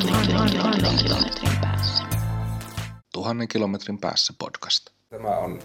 [0.00, 2.04] kilometrin päässä.
[3.12, 4.90] Tuhannen kilometrin päässä podcast.
[5.10, 5.58] Tämä on,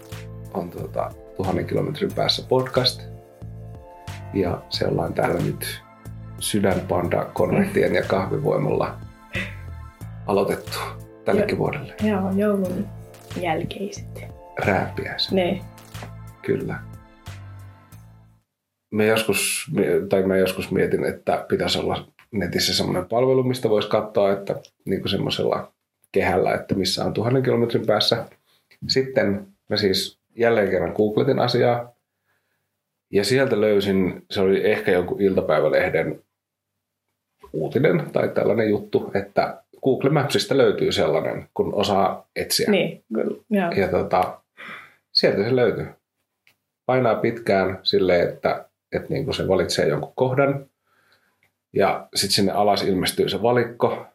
[0.54, 3.02] on tuota, tuhannen kilometrin päässä podcast.
[4.34, 5.82] Ja se ollaan täällä nyt
[6.40, 8.98] sydänpanda konvehtien ja kahvivoimalla
[10.28, 10.78] aloitettu
[11.26, 11.96] tällekin vuodelle.
[12.04, 12.88] Joo, joulun
[13.42, 14.26] jälkeiset.
[14.66, 15.32] Rääppiäiset.
[15.32, 15.62] Ne.
[16.42, 16.80] Kyllä.
[18.92, 19.72] Me joskus,
[20.10, 25.02] tai mä joskus mietin, että pitäisi olla netissä semmoinen palvelu, mistä voisi katsoa, että niin
[25.02, 25.72] kuin semmoisella
[26.12, 28.26] kehällä, että missä on tuhannen kilometrin päässä.
[28.88, 31.96] Sitten mä siis jälleen kerran googletin asiaa,
[33.12, 36.24] ja sieltä löysin, se oli ehkä joku iltapäivälehden
[37.54, 42.72] uutinen tai tällainen juttu, että Google Mapsista löytyy sellainen, kun osaa etsiä.
[42.72, 43.38] Niin, kyllä.
[43.50, 43.72] Joo.
[43.72, 44.42] Ja tota,
[45.14, 45.88] sieltä se löytyy.
[46.86, 50.66] Painaa pitkään silleen, että, että niin kuin se valitsee jonkun kohdan.
[51.76, 54.06] Ja sitten sinne alas ilmestyy se valikko.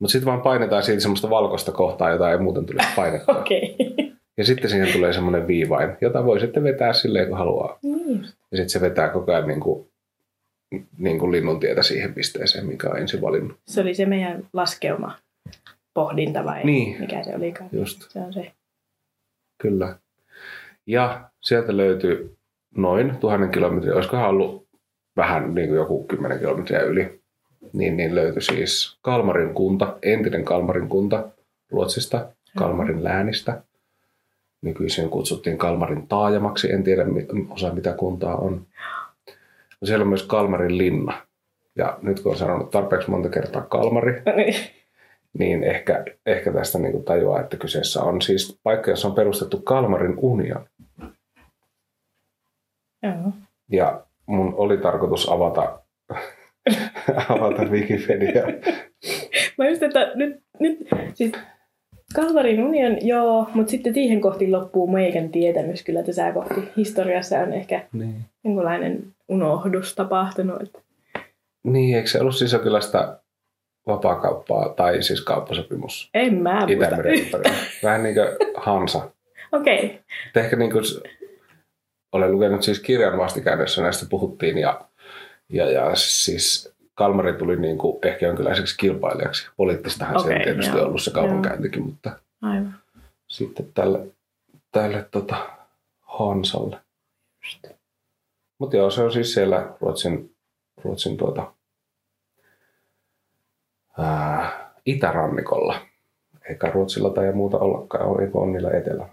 [0.00, 3.38] Mutta sitten vaan painetaan siitä semmoista valkoista kohtaa, jota ei muuten tulisi painettua.
[3.40, 3.76] Okei.
[4.36, 7.78] Ja sitten siihen tulee semmoinen viivain, jota voi sitten vetää silleen, kun haluaa.
[7.82, 8.20] Niin.
[8.22, 9.88] Ja sitten se vetää koko ajan niin kuin,
[10.98, 13.58] niin kuin linnun tietä siihen pisteeseen, mikä on ensin valinnut.
[13.66, 15.18] Se oli se meidän laskeuma
[15.94, 17.00] pohdinta vai Niin.
[17.00, 17.70] mikä se olikaan?
[17.72, 18.52] Just, Se on se.
[19.62, 19.96] kyllä.
[20.86, 22.36] Ja sieltä löytyy
[22.76, 24.67] noin tuhannen kilometriä, olisikohan ollut
[25.18, 27.20] vähän niin kuin joku kymmenen kilometriä yli,
[27.72, 31.28] niin, niin löytyi siis Kalmarin kunta, entinen Kalmarin kunta
[31.70, 33.62] Ruotsista, Kalmarin läänistä.
[34.62, 37.04] Nykyisin kutsuttiin Kalmarin taajamaksi, en tiedä
[37.50, 38.66] osa mitä kuntaa on.
[39.80, 41.22] No siellä on myös Kalmarin linna.
[41.76, 44.54] Ja nyt kun on sanonut tarpeeksi monta kertaa Kalmari, Niin.
[45.38, 49.60] niin ehkä, ehkä tästä niin kuin tajuaa, että kyseessä on siis paikka, jossa on perustettu
[49.60, 50.66] Kalmarin union.
[53.02, 53.32] Joo.
[53.70, 55.78] Ja mun oli tarkoitus avata,
[57.28, 58.42] avata Wikipedia.
[59.58, 60.78] Mä just, että nyt, nyt
[61.14, 61.32] siis
[62.14, 66.54] Kalvarin union, joo, mutta sitten siihen kohti loppuu meikän tietämys kyllä tässä kohti.
[66.76, 68.14] Historiassa on ehkä Niin.
[68.44, 70.62] jonkunlainen unohdus tapahtunut.
[70.62, 70.78] Että
[71.64, 73.18] niin, eikö se ollut jonkinlaista
[73.86, 77.38] vapaakauppaa tai siis kauppasopimus en mä muista.
[77.82, 79.10] Vähän niin kuin Hansa.
[79.52, 79.84] Okei.
[79.84, 80.42] Okay.
[80.44, 80.84] Ehkä niin kuin,
[82.12, 84.80] olen lukenut siis kirjan vastikään, jossa näistä puhuttiin ja,
[85.48, 89.48] ja, ja siis Kalmari tuli niin kuin ehkä jonkinlaiseksi kilpailijaksi.
[89.56, 90.86] Poliittistahan okay, se on tietysti joo.
[90.86, 92.10] ollut se kaupankäyntikin, mutta
[92.42, 92.74] Aivan.
[93.28, 94.06] sitten tälle,
[94.72, 95.48] tälle tota,
[96.00, 96.78] Hansalle.
[98.58, 100.34] Mutta joo, se on siis siellä Ruotsin,
[100.84, 101.52] Ruotsin tuota,
[103.98, 105.80] ää, itärannikolla.
[106.48, 109.08] Eikä Ruotsilla tai muuta ollakaan, eikö on niillä etelä.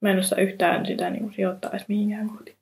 [0.00, 2.58] Mä en osaa yhtään sitä niin sijoittaa edes mihinkään kohti.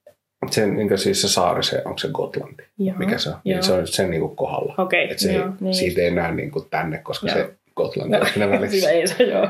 [0.50, 2.64] Sen, niin siis se saari, se, onko se Gotlanti?
[2.78, 2.96] Joo.
[2.98, 3.36] Mikä se on?
[3.44, 3.62] Niin Joo.
[3.62, 4.74] se on sen niin kuin kohdalla.
[4.78, 5.74] Okei, Et se joo, ei, niin.
[5.74, 7.36] siitä ei näe niin kuin tänne, koska Joo.
[7.36, 8.76] se Gotlanti on siinä välissä.
[8.80, 9.48] Sitä ei se, joo.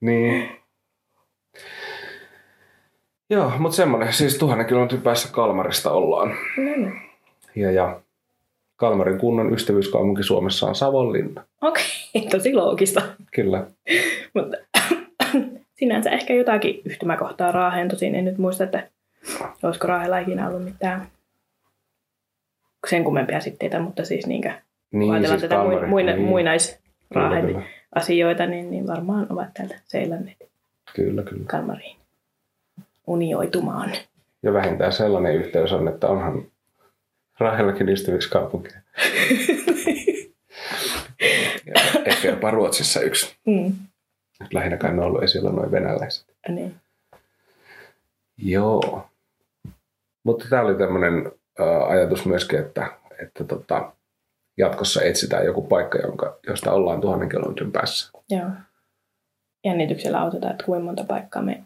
[0.00, 0.48] Niin.
[3.30, 6.28] Joo, mutta semmoinen, siis tuhannen kilometrin päässä Kalmarista ollaan.
[6.56, 6.92] No niin.
[7.54, 8.00] Ja, ja
[8.76, 11.44] Kalmarin kunnan ystävyyskaupunki Suomessa on Savonlinna.
[11.62, 11.84] Okei,
[12.30, 13.02] tosi loogista.
[13.34, 13.66] Kyllä.
[14.34, 14.56] Mutta
[15.78, 17.88] sinänsä ehkä jotakin yhtymäkohtaa Raaheen.
[17.88, 18.88] Tosin en nyt muista, että
[19.62, 21.08] olisiko Raahella ikinä ollut mitään
[22.90, 24.52] sen kummempia sitteitä, mutta siis niinkö,
[24.92, 25.86] Niin, ajatellaan siis tätä Kalmari.
[25.86, 26.28] muina, niin.
[26.28, 30.48] muinaisraahen asioita, niin, niin varmaan ovat täältä seilanneet
[30.94, 31.44] Kyllä, kyllä.
[31.46, 31.96] Kalmariin
[33.06, 33.92] unioitumaan.
[34.42, 36.44] Ja vähintään sellainen yhteys on, että onhan
[37.38, 38.68] Rahellakin ystävyyskaupunki.
[41.66, 41.74] ja
[42.04, 43.36] ehkä jopa Ruotsissa yksi.
[43.46, 43.72] Mm.
[44.52, 46.26] Lähinnä kai ne on ollut esillä noin venäläiset.
[46.48, 46.74] Niin.
[48.38, 49.08] Joo.
[50.24, 51.32] Mutta tämä oli tämmöinen
[51.88, 53.92] ajatus myöskin, että, että tota,
[54.58, 58.10] jatkossa etsitään joku paikka, jonka, josta ollaan tuhannen kilometrin päässä.
[58.30, 58.50] Joo.
[59.64, 61.62] Jännityksellä autetaan, että kuinka monta paikkaa me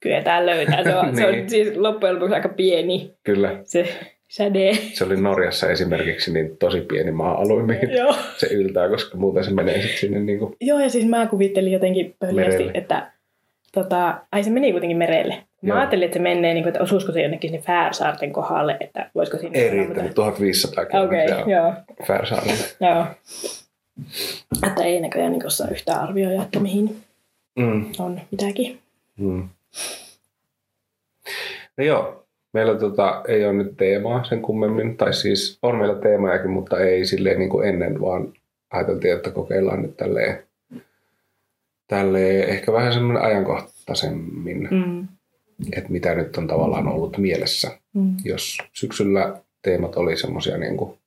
[0.00, 0.84] kyetään löytämään.
[0.84, 1.42] Se on, se Niin.
[1.42, 4.72] on siis loppujen lopuksi aika pieni Kyllä, se säde.
[4.94, 8.14] se oli Norjassa esimerkiksi niin tosi pieni maa-alue, mihin Joo.
[8.36, 11.72] se yltää, koska muuten se menee sitten sinne niin kuin, Joo, ja siis mä kuvittelin
[11.72, 12.70] jotenkin Merelle.
[12.74, 13.12] että
[13.72, 15.34] tota, ai se meni kuitenkin merelle.
[15.62, 15.78] Mä Joo.
[15.78, 19.38] ajattelin, että se menee, niin kuin, että osuisiko se jonnekin sinne Färsaarten kohdalle, että voisiko
[19.38, 19.58] sinne...
[19.58, 20.14] ei riittänyt mitään.
[20.14, 20.90] 1500 Okei,
[21.26, 21.72] kilometriä joo,
[22.06, 22.64] Färsaarille.
[22.80, 23.06] joo.
[24.66, 26.96] Että ei näköjään niin osaa yhtään arvioida, että mihin
[27.58, 28.78] Mm, on mitäkin.
[29.16, 29.48] mm.
[31.76, 32.21] No joo,
[32.52, 37.06] meillä tota, ei ole nyt teemaa sen kummemmin, tai siis on meillä teemajakin, mutta ei
[37.06, 38.32] silleen niin kuin ennen, vaan
[38.70, 40.42] ajateltiin, että kokeillaan nyt tälleen,
[41.88, 45.08] tälleen ehkä vähän semmoinen ajankohtaisemmin, Mm.
[45.72, 47.78] että mitä nyt on tavallaan ollut mielessä.
[47.94, 48.16] Mm.
[48.24, 50.98] Jos syksyllä teemat oli semmoisia niin kuin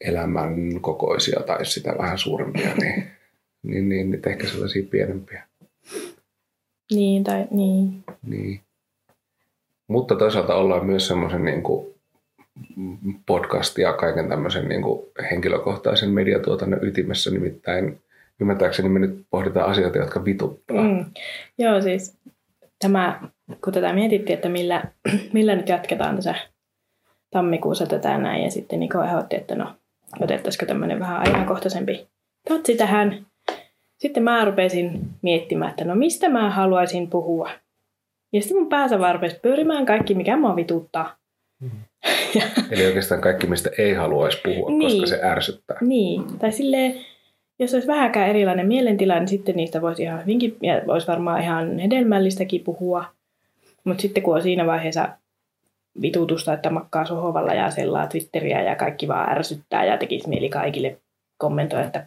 [0.00, 3.04] elämän kokoisia tai sitä vähän suurempia, niin,
[3.62, 5.42] niin, niin, niin ehkä sellaisia pienempiä.
[6.92, 8.04] Niin, tai niin.
[8.26, 8.60] Niin.
[9.94, 11.62] Mutta toisaalta ollaan myös semmoisen niin
[13.26, 18.00] podcast ja kaiken tämmöisen niin kuin henkilökohtaisen mediatuotannon ytimessä, nimittäin
[18.40, 20.82] ymmärtääkseni me nyt pohditaan asioita, jotka vituttaa.
[20.82, 21.04] Mm.
[21.58, 22.18] Joo, siis
[22.78, 23.20] tämä,
[23.64, 24.84] kun tätä mietittiin, että millä,
[25.32, 26.34] millä nyt jatketaan tässä
[27.30, 29.74] tammikuussa tätä näin, ja sitten Niko ehdotti, että no,
[30.20, 32.06] otettaisiko tämmöinen vähän ajankohtaisempi
[32.48, 33.26] tatsi tähän.
[33.98, 37.50] Sitten mä rupesin miettimään, että no mistä mä haluaisin puhua.
[38.34, 41.16] Ja sitten mun päässä vaan rupesi pyörimään kaikki, mikä mua vituttaa.
[42.70, 44.90] Eli oikeastaan kaikki, mistä ei haluaisi puhua, Niin.
[45.00, 45.76] koska se ärsyttää.
[45.80, 46.94] Niin, tai silleen,
[47.58, 51.78] jos olisi vähäkään erilainen mielentila, niin sitten niistä voisi ihan hyvinkin, ja voisi varmaan ihan
[51.78, 53.04] hedelmällistäkin puhua.
[53.84, 55.08] Mutta sitten kun on siinä vaiheessa
[56.02, 60.96] vitutusta, että makkaa sohovalla ja sellaa Twitteriä ja kaikki vaan ärsyttää ja tekisi mieli kaikille
[61.38, 62.06] kommentoida, että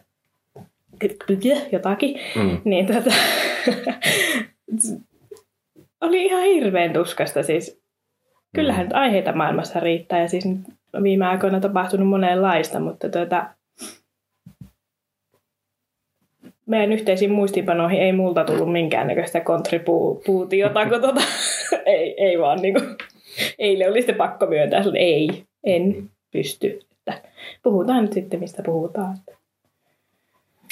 [1.72, 2.60] jotakin, Mm.
[2.64, 3.10] niin tota,
[6.00, 7.80] oli ihan hirveän tuskasta siis.
[8.54, 10.60] Kyllähän nyt aiheita maailmassa riittää ja siis nyt
[10.92, 13.50] on viime aikoina tapahtunut monenlaista, mutta tuota,
[16.66, 21.20] meidän yhteisiin muistiinpanoihin ei multa tullut minkäännäköistä kontribuutiota, kun tuota,
[21.86, 22.96] ei, ei vaan niin kuin,
[23.58, 26.80] eilen oli sitten pakko myöntää, että ei, en pysty.
[26.92, 27.22] Että
[27.62, 29.18] puhutaan nyt sitten, mistä puhutaan.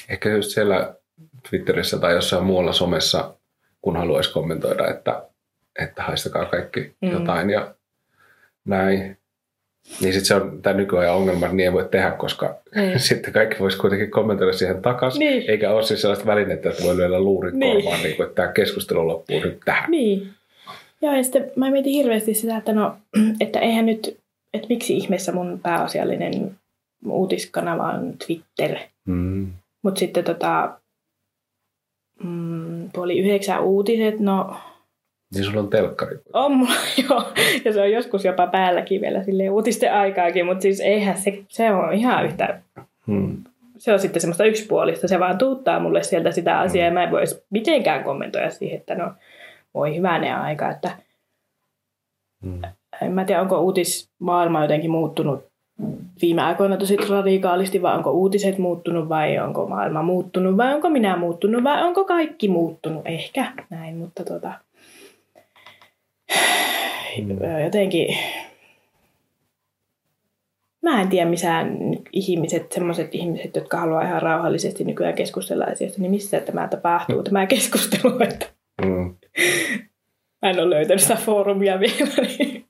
[0.09, 0.95] Ehkä just siellä
[1.51, 3.35] Twitterissä tai jossain muualla somessa,
[3.87, 5.23] kun haluaisi kommentoida, että,
[5.83, 7.09] että haistakaa kaikki Mm.
[7.09, 7.13] mm.
[7.13, 7.75] jotain ja
[8.65, 9.17] näin.
[10.01, 13.01] Niin sitten se on tämä nykyajan ongelma, että niin ei voi tehdä, koska Niin.
[13.09, 15.19] sitten kaikki voisi kuitenkin kommentoida siihen takaisin.
[15.19, 15.51] Niin.
[15.51, 17.75] Eikä ole siis sellaista välinettä, että voi lyödä luurin Niin.
[17.83, 19.91] korvaan, niin kuin, että tämä keskustelu loppuu nyt tähän.
[19.91, 20.31] Niin.
[21.03, 22.97] Joo, ja sitten mä mietin hirveästi sitä, että no,
[23.45, 24.19] että eihän nyt,
[24.55, 26.57] että miksi ihmeessä mun pääasiallinen
[27.09, 28.79] uutiskanava on Twitter.
[29.07, 29.53] Mm.
[29.83, 30.79] Mutta sitten tota,
[32.25, 32.56] mm,
[32.93, 34.57] puoli yhdeksän uutiset, no
[35.35, 36.17] Niin sulla on telkkari.
[36.33, 36.73] on mulla
[37.11, 37.23] joo,
[37.65, 41.71] ja se on joskus jopa päälläkin vielä silleen uutisten aikaakin, mutta siis eihän se, se
[41.73, 42.61] on ihan yhtä,
[43.07, 43.37] Mm.
[43.79, 47.11] se on sitten semmoista yksipuolista, se vaan tuuttaa mulle sieltä sitä asiaa, ja mä en
[47.11, 49.13] voi edes mitenkään kommentoida siihen, että no
[49.75, 50.91] voi hyvänen aika, että
[52.43, 52.63] Mm.
[53.03, 55.46] en mä tiedä, onko uutismaailma jotenkin muuttunut
[56.23, 61.17] viime aikoina tosi radikaalisti, vai onko uutiset muuttunut, vai onko maailma muuttunut, vai onko minä
[61.17, 64.53] muuttunut, vai onko kaikki muuttunut, ehkä näin, mutta tota,
[67.65, 68.17] jotenkin,
[70.83, 71.67] mä en tiedä missä
[72.13, 77.47] ihmiset, semmoiset ihmiset, jotka haluaa ihan rauhallisesti nykyään keskustella asioista, niin missä tämä tapahtuu, tämä
[77.47, 78.47] keskustelu, että
[78.83, 79.15] Mm.
[80.43, 82.65] mä en ole löytänyt sitä foorumia vielä, niin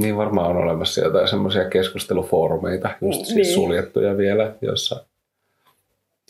[0.00, 3.54] Niin varmaan on olemassa jotain semmoisia keskustelufoorumeita, just siis Niin.
[3.54, 5.04] suljettuja vielä, joissa,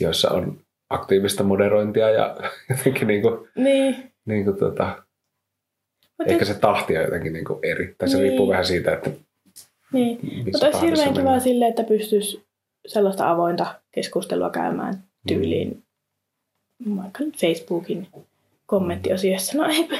[0.01, 0.59] joissa on
[0.91, 2.37] aktiivista moderointia ja
[2.71, 4.13] jotenkin niin kuin, niin.
[4.25, 5.03] niin kuin tota,
[6.19, 7.95] Mutta ehkä se tahti on jotenkin niin kuin eri.
[7.99, 8.29] Tai se Niin.
[8.29, 9.11] riippuu vähän siitä, että
[9.93, 10.19] Niin.
[10.45, 12.43] Mutta olisi hirveän kiva silleen, että pystyisi
[12.87, 15.83] sellaista avointa keskustelua käymään tyyliin
[16.97, 18.07] vaikka nyt Facebookin
[18.67, 19.59] kommenttiosiossa.
[19.59, 19.97] No eipä.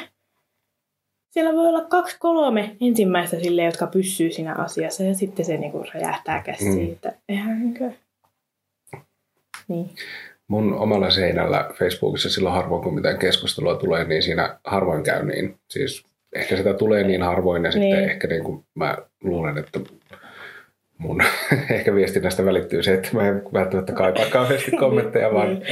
[1.31, 5.85] Siellä voi olla kaksi, kolme ensimmäistä sille, jotka pysyy siinä asiassa ja sitten se niinku
[5.95, 6.87] räjähtää käsiin.
[6.87, 6.93] Mm.
[6.93, 7.91] Että eihän niinkö...
[9.69, 9.91] Niin.
[10.49, 15.57] Mun omalla seinällä Facebookissa silloin harvoin, kun mitään keskustelua tulee, niin siinä harvoin käy niin.
[15.71, 18.11] Siis ehkä sitä tulee niin harvoin ja sitten Niin.
[18.11, 19.81] ehkä niin kuin mä luulen, että
[20.99, 21.23] mun
[21.71, 25.67] ehkä viestinnästä välittyy se, että mä en välttämättä kaipaa kauheasti kommentteja, vaan Niin.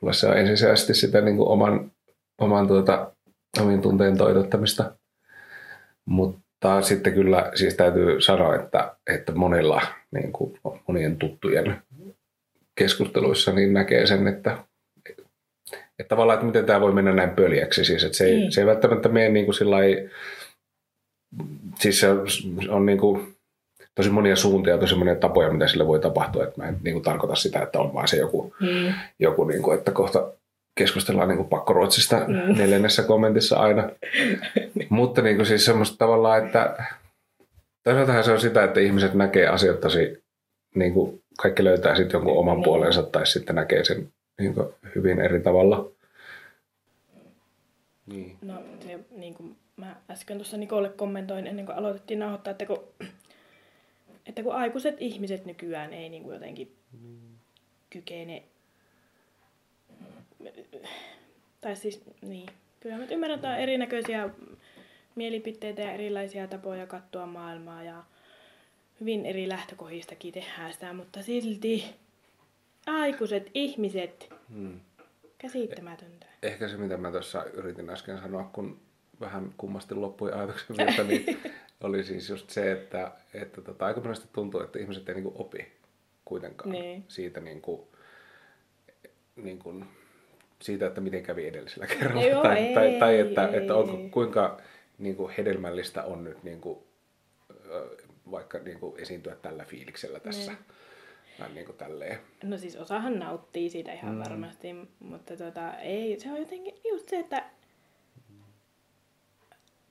[0.00, 1.90] mulla se on ensisijaisesti sitä niin kuin oman,
[2.40, 3.12] oman tuota,
[3.60, 4.92] omien tunteen toitottamista.
[6.04, 11.82] Mutta sitten kyllä siis täytyy sanoa, että, että monilla niin kuin monien tuttujen
[12.74, 14.58] keskusteluissa niin näkee sen, että,
[15.98, 17.84] että tavallaan, että miten tämä voi mennä näin pöljäksi.
[17.84, 18.52] Siis, että se, ei, Niin.
[18.52, 20.10] se ei välttämättä mene niin kuin sillai,
[21.78, 22.08] siis se
[22.68, 23.36] on, niin kuin
[23.94, 26.44] tosi monia suuntia tosi monia tapoja, mitä sille voi tapahtua.
[26.44, 28.94] Että mä en niin kuin tarkoita sitä, että on vaan se joku, Niin.
[29.18, 30.32] joku niin kuin, että kohta
[30.78, 32.58] keskustellaan niin kuin pakkoruotsista Mm.
[32.58, 33.90] neljännessä kommentissa aina.
[34.88, 36.84] Mutta niin kuin siis semmoista tavallaan, että
[37.84, 40.22] toisaaltahan se on sitä, että ihmiset näkee asiat tosi,
[40.74, 42.64] niin kuin kaikki löytää sitten jonkun oman Niin.
[42.64, 44.08] puolensa tai sitten näkee sen
[44.40, 45.90] niin kuin hyvin eri tavalla.
[48.06, 48.36] Niin.
[48.42, 48.54] No
[48.86, 52.78] se, niin kuin mä äsken tuossa Nikolle kommentoin ennen kuin aloitettiin nauhoittaa, että kun,
[54.26, 56.76] että kun aikuiset ihmiset nykyään ei niin kuin jotenkin
[57.90, 58.42] kykene,
[61.60, 62.48] tai siis niin,
[62.80, 64.30] kyllä mä ymmärrän, että on erinäköisiä
[65.14, 68.04] mielipiteitä ja erilaisia tapoja katsoa maailmaa ja
[69.00, 71.84] hyvin eri lähtökohdistakin tehdään sitä, mutta silti
[72.86, 74.80] aikuiset ihmiset, Hmm.
[75.38, 76.26] käsittämätöntä.
[76.42, 78.80] Ehkä se, mitä mä tuossa yritin äsken sanoa, kun
[79.20, 81.40] vähän kummasti loppui ajatuksen virta, niin
[81.80, 85.72] oli siis just se, että, että tota, aika monesti tuntuu, että ihmiset ei niinku opi
[86.24, 87.04] kuitenkaan Niin.
[87.08, 87.88] siitä, niinku,
[89.36, 89.84] niinku,
[90.62, 92.22] siitä, että miten kävi edellisellä kerralla.
[92.22, 93.56] Joo, tai, ei, tai, tai että, ei.
[93.56, 94.60] että onko, kuinka
[94.98, 96.86] niinku, hedelmällistä on nyt niinku,
[97.66, 97.96] ö,
[98.30, 100.52] vaikka niinku, esiintyä tällä fiiliksellä tässä.
[100.52, 100.64] Niin.
[101.38, 102.18] Tai niinku tälleen.
[102.42, 104.20] No siis osahan nauttii siitä ihan mm.
[104.20, 104.68] varmasti,
[105.00, 107.44] mutta tota, ei, se on jotenkin just se, että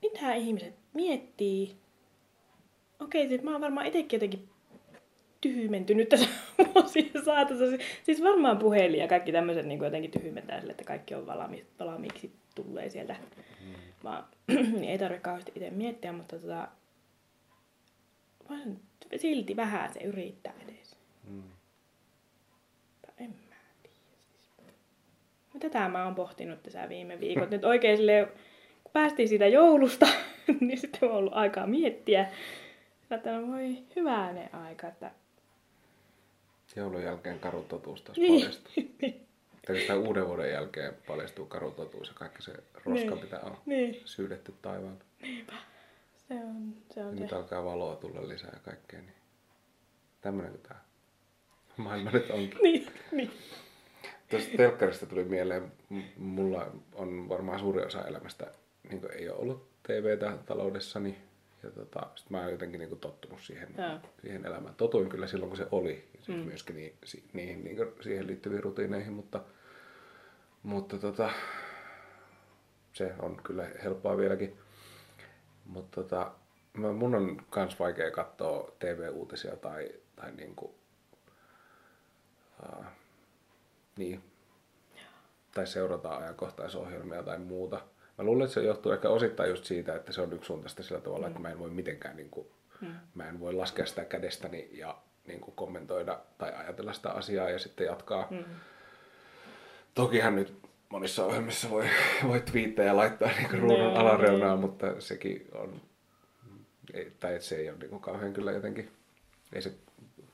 [0.02, 1.76] mitä ihmiset miettii.
[3.00, 4.48] Okei, siis mä oon varmaan itsekin jotenkin
[5.40, 6.28] tyhmentynyt tässä
[6.74, 7.64] vuosien saatossa.
[8.02, 12.32] Siis varmaan puhelin ja kaikki tämmöiset niin jotenkin tyhmentää sille, että kaikki on valmi, valmiiksi
[12.54, 13.16] tulee sieltä.
[13.66, 13.74] Mm.
[14.04, 16.68] Vaan, niin ei tarvitse kauheasti itse miettiä, mutta tota,
[18.50, 18.78] vaan
[19.16, 20.96] silti vähän se yrittää edes.
[21.30, 21.42] Mm.
[23.18, 23.96] En mä tiedä.
[24.30, 25.60] Siis.
[25.60, 27.50] Tätä mä oon pohtinut tässä viime viikot.
[27.50, 28.26] Nyt oikein silleen,
[28.84, 30.06] kun päästiin siitä joulusta,
[30.60, 32.28] niin sitten on ollut aikaa miettiä.
[33.10, 35.10] Että voi hyvänen aika, että
[36.78, 38.40] Joulun jälkeen karu totuus taas Niin.
[38.40, 38.72] paljastuu.
[39.66, 43.20] Tai sitä uuden vuoden jälkeen paljastuu karu totuus ja kaikki se roska, Niin.
[43.20, 45.04] mitä on niin, syydetty taivaalta.
[46.28, 49.00] se on, se on nyt alkaa valoa tulla lisää ja kaikkea.
[49.00, 49.14] Niin
[50.20, 50.84] tämmönen kuin tää
[51.76, 52.58] maailma nyt onkin.
[52.62, 53.30] Niin, niin.
[54.30, 55.72] Tuosta telkkarista tuli mieleen,
[56.16, 58.46] mulla on varmaan suuri osa elämästä,
[58.90, 61.18] niin ei ole ollut TVtä taloudessani.
[61.62, 63.98] Ja tota, sit mä oon jotenkin niin tottunut siihen, Joo.
[64.20, 64.74] siihen elämään.
[64.74, 66.08] Totuin kyllä silloin, kun se oli.
[66.14, 66.40] Ja mm.
[66.40, 69.40] myöskin niin, si, niihin, niin siihen liittyviin rutiineihin, mutta,
[70.62, 71.30] mutta tota,
[72.92, 74.58] se on kyllä helppoa vieläkin.
[75.64, 76.32] Mutta tota,
[76.72, 80.74] mä- mun on kans vaikea katsoa TV-uutisia tai, tai niinku,
[82.62, 82.84] uh,
[83.96, 84.22] niin,
[85.54, 87.80] tai seurata ajankohtaisohjelmia tai muuta.
[88.18, 91.26] Mä luulen, että se johtuu ehkä osittain just siitä, että se on yksisuuntaista sillä tavalla,
[91.26, 91.30] mm.
[91.30, 92.46] että mä en voi mitenkään, niin kuin,
[92.80, 92.88] mm.
[93.14, 97.58] mä en voi laskea sitä kädestäni ja niin kuin kommentoida tai ajatella sitä asiaa ja
[97.58, 98.26] sitten jatkaa.
[98.30, 98.44] Mm.
[99.94, 100.54] Tokihan nyt
[100.88, 101.84] monissa ohjelmissa voi,
[102.28, 103.96] voi twiittejä laittaa niin kuin ruudun Niin.
[103.96, 105.80] alareunaan, mutta sekin on,
[106.94, 108.90] ei, tai se ei ole niin kuin kauhean kyllä jotenkin,
[109.52, 109.72] ei se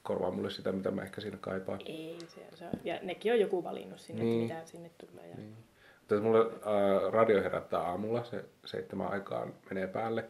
[0.03, 1.81] korvaa mulle sitä, mitä mä ehkä siinä kaipaan.
[1.87, 2.73] Ei, se, se on.
[2.85, 4.39] Ja nekin on joku valinnut sinne, Niin.
[4.39, 4.43] niin.
[4.51, 5.29] että mitä sinne tulee.
[5.29, 5.37] Ja...
[5.37, 5.57] Niin.
[6.05, 10.25] Mutta mulle äh, radio herättää aamulla, se seitsemän aikaan menee päälle.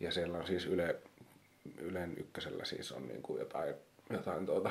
[0.00, 0.96] Ja siellä on siis Yle,
[1.78, 3.74] Ylen ykkösellä siis on niinku jotain,
[4.10, 4.70] jotain tuota,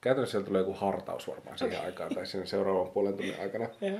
[0.00, 1.86] käytännössä siellä tulee joku hartaus varmaan siihen okay.
[1.86, 3.68] aikaan tai siinä seuraavan puolen tunnin aikana.
[3.80, 3.98] Joo.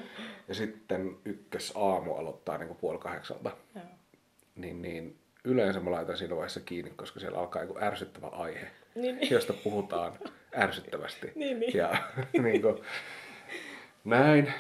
[0.49, 3.51] Ja sitten ykkös aamu aloittaa niinku puoli kahdeksalta.
[3.75, 3.85] Joo.
[4.57, 9.17] Niin, niin yleensä mä laitan siinä vaiheessa kiinni, koska siellä alkaa joku ärsyttävä aihe, Niin,
[9.17, 9.31] niin.
[9.31, 10.13] josta puhutaan
[10.57, 11.33] ärsyttävästi.
[11.35, 11.77] Niin, niin.
[11.77, 11.97] Ja
[12.43, 12.77] niin kuin,
[14.05, 14.53] näin.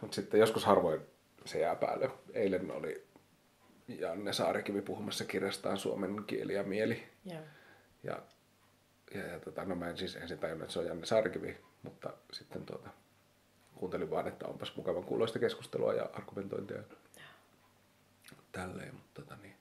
[0.00, 1.00] Mutta sitten joskus harvoin
[1.44, 2.10] se jää päälle.
[2.32, 3.06] Eilen oli
[3.88, 7.08] Janne Saarikivi puhumassa kirjastaan Suomen kieli ja mieli.
[7.24, 7.42] Joo.
[8.02, 8.22] Ja,
[9.14, 12.12] ja, ja tota, no mä en siis ensin tajunnut, että se on Janne Saarikivi, mutta
[12.32, 12.90] sitten tuota,
[13.74, 16.82] kuuntelin vaan, että onpas mukavan kuuloista keskustelua ja argumentointia.
[18.52, 19.54] Tälleen, mutta tota niin.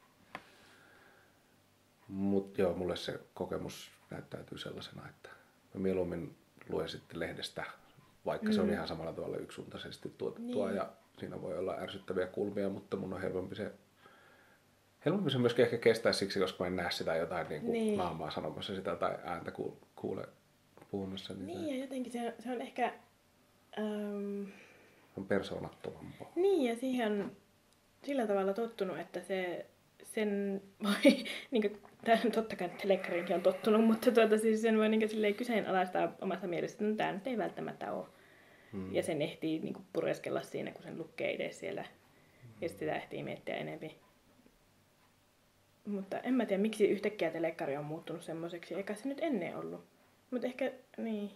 [2.07, 5.29] Mut joo, mulle se kokemus näyttäytyy sellaisena, että
[5.73, 6.35] mä mieluummin
[6.69, 7.65] luen sitten lehdestä,
[8.25, 8.53] vaikka mm.
[8.53, 10.75] se on ihan samalla tavalla yksisuuntaisesti tuotettua Niin.
[10.77, 13.71] ja siinä voi olla ärsyttäviä kulmia, mutta mun on helpompi se
[15.05, 17.97] Helpompi se myöskin ehkä kestää siksi, koska mä en näe sitä jotain niin kuin Niin.
[17.97, 20.25] naamaa sanomassa sitä tai ääntä ku- kuule
[20.91, 21.33] puhumassa.
[21.33, 22.93] Niin, Niin, ja jotenkin se, se on ehkä...
[23.77, 24.43] Ähm,
[25.17, 26.31] on persoonattomampaa.
[26.35, 27.31] niin, ja siihen on
[28.03, 29.65] sillä tavalla tottunut, että se
[30.13, 35.09] sen voi, niin kuin, totta kai telekkarinkin on tottunut, mutta tuota, siis sen voi niin
[35.09, 38.07] silleen kyseenalaistaa omasta mielestä, että no, tämä nyt ei välttämättä ole.
[38.71, 38.95] Hmm.
[38.95, 41.81] Ja sen ehtii niin kuin, pureskella siinä, kun sen lukee itse siellä.
[41.81, 42.51] Hmm.
[42.61, 43.91] Ja sitten sitä ehtii miettiä enemmän.
[45.85, 48.75] Mutta en mä tiedä, miksi yhtäkkiä telekkari on muuttunut semmoiseksi.
[48.75, 49.85] Eikä se nyt ennen ollut.
[50.31, 51.31] Mutta ehkä, niin.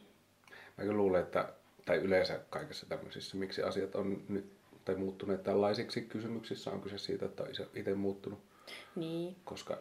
[0.77, 1.53] Mä kyllä luulen, että,
[1.85, 4.45] tai yleensä kaikessa tämmöisissä, miksi asiat on nyt
[4.85, 8.39] tai muuttuneet tällaisiksi kysymyksissä, on kyse siitä, että on itse muuttunut,
[8.95, 9.35] Niin.
[9.43, 9.77] koska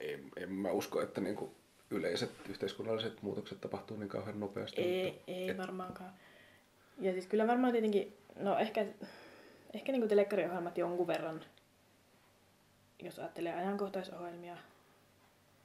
[0.00, 1.50] en, en mä usko, että niin kuin
[1.90, 4.80] yleiset yhteiskunnalliset muutokset tapahtuu niin kauhean nopeasti.
[4.82, 6.12] Ei, mutta, ei et- varmaankaan.
[6.98, 8.86] Ja siis kyllä varmaan tietenkin, no ehkä,
[9.74, 11.44] ehkä niin telekkariohjelmat jonkun verran,
[13.02, 14.56] jos ajattelee ajankohtaisohjelmia,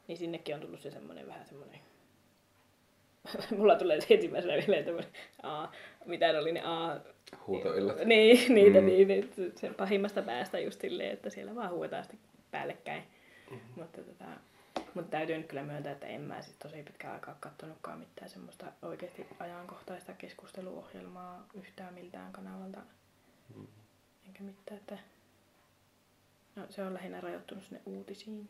[0.07, 1.79] niin sinnekin on tullut se semmoinen vähän semmoinen,
[3.57, 5.11] mulla tulee se ensimmäisenä mieleen tämmöinen,
[5.43, 5.71] aa,
[6.05, 6.99] mitä ne oli ne aa,
[7.47, 7.97] Huutoillat.
[8.05, 8.83] niin, niitä, Mm.
[8.83, 8.85] mm.
[8.85, 12.19] niin, niin, sen pahimmasta päästä just silleen, että siellä vaan huuetaan sitten
[12.51, 13.03] päällekkäin.
[13.51, 13.81] Mm-hmm.
[13.83, 14.25] Mutta tota,
[14.93, 18.65] Mutta täytyy nyt kyllä myöntää, että en mä sit tosi pitkään aikaa kattonutkaan mitään semmoista
[18.81, 22.79] oikeasti ajankohtaista keskusteluohjelmaa yhtään miltään kanavalta.
[24.27, 24.97] Enkä mitään, että
[26.55, 28.49] no, se on lähinnä rajoittunut sinne uutisiin.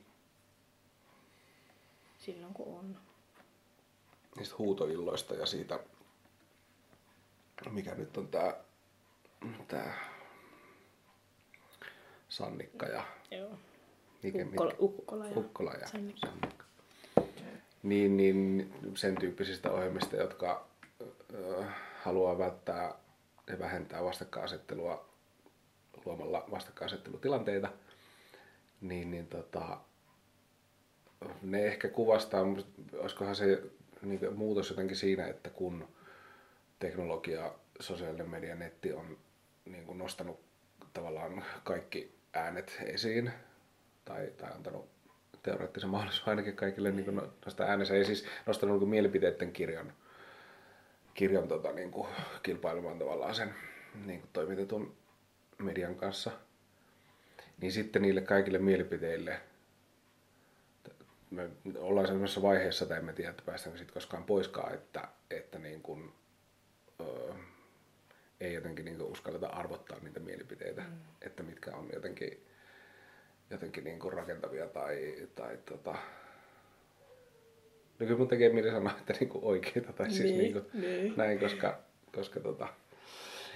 [2.19, 2.97] Silloin kun on.
[4.37, 5.79] niistä huutoilloista ja siitä,
[7.69, 8.55] mikä nyt on tää,
[9.67, 9.93] tää
[12.29, 13.57] Sannikka ja Joo.
[14.23, 16.27] mikä, Ukkola, Ukkola ja, Ukkola ja Sannikka.
[16.27, 16.65] Sannikka.
[17.83, 20.67] Niin, niin sen tyyppisistä ohjelmista, jotka
[21.33, 21.63] ö,
[22.03, 22.95] haluaa välttää
[23.47, 25.09] ja vähentää vastakkainasettelua
[26.05, 27.69] luomalla vastakkainasettelutilanteita,
[28.81, 29.77] niin, niin tota,
[31.41, 32.41] ne ehkä kuvastaa,
[32.97, 33.61] olisikohan se
[34.01, 35.87] niin muutos jotenkin siinä, että kun
[36.79, 39.17] teknologia, sosiaalinen media, netti on
[39.65, 40.39] niin kuin nostanut
[40.93, 43.31] tavallaan kaikki äänet esiin
[44.05, 44.89] tai, tai antanut
[45.43, 47.93] teoreettisen mahdollisuuden ainakin kaikille niin kuin nostaa äänensä.
[47.93, 49.93] Ei siis nostanut niin kuin mielipiteiden kirjon,
[51.13, 52.07] kirjon tota, niin kuin
[52.43, 53.55] kilpailemaan tavallaan sen
[54.05, 54.95] niin kuin toimitetun
[55.57, 56.31] median kanssa.
[57.61, 59.41] Niin sitten niille kaikille mielipiteille
[61.35, 65.81] me ollaan sellaisessa vaiheessa, tai emme tiedä, että päästäänkö siitä koskaan poiskaan, että, että niin
[65.81, 66.13] kuin,
[67.01, 67.33] öö,
[68.41, 70.87] ei jotenkin niin uskalleta arvottaa niitä mielipiteitä, mm.
[71.21, 72.45] että mitkä on jotenkin,
[73.49, 75.91] jotenkin niin kuin rakentavia tai, tai tota,
[77.99, 81.13] no kyllä mun tekee mieli sanoa, että niin oikeita tai siis Niin, niin kuin, niin.
[81.17, 81.79] näin, koska,
[82.15, 82.67] koska tota,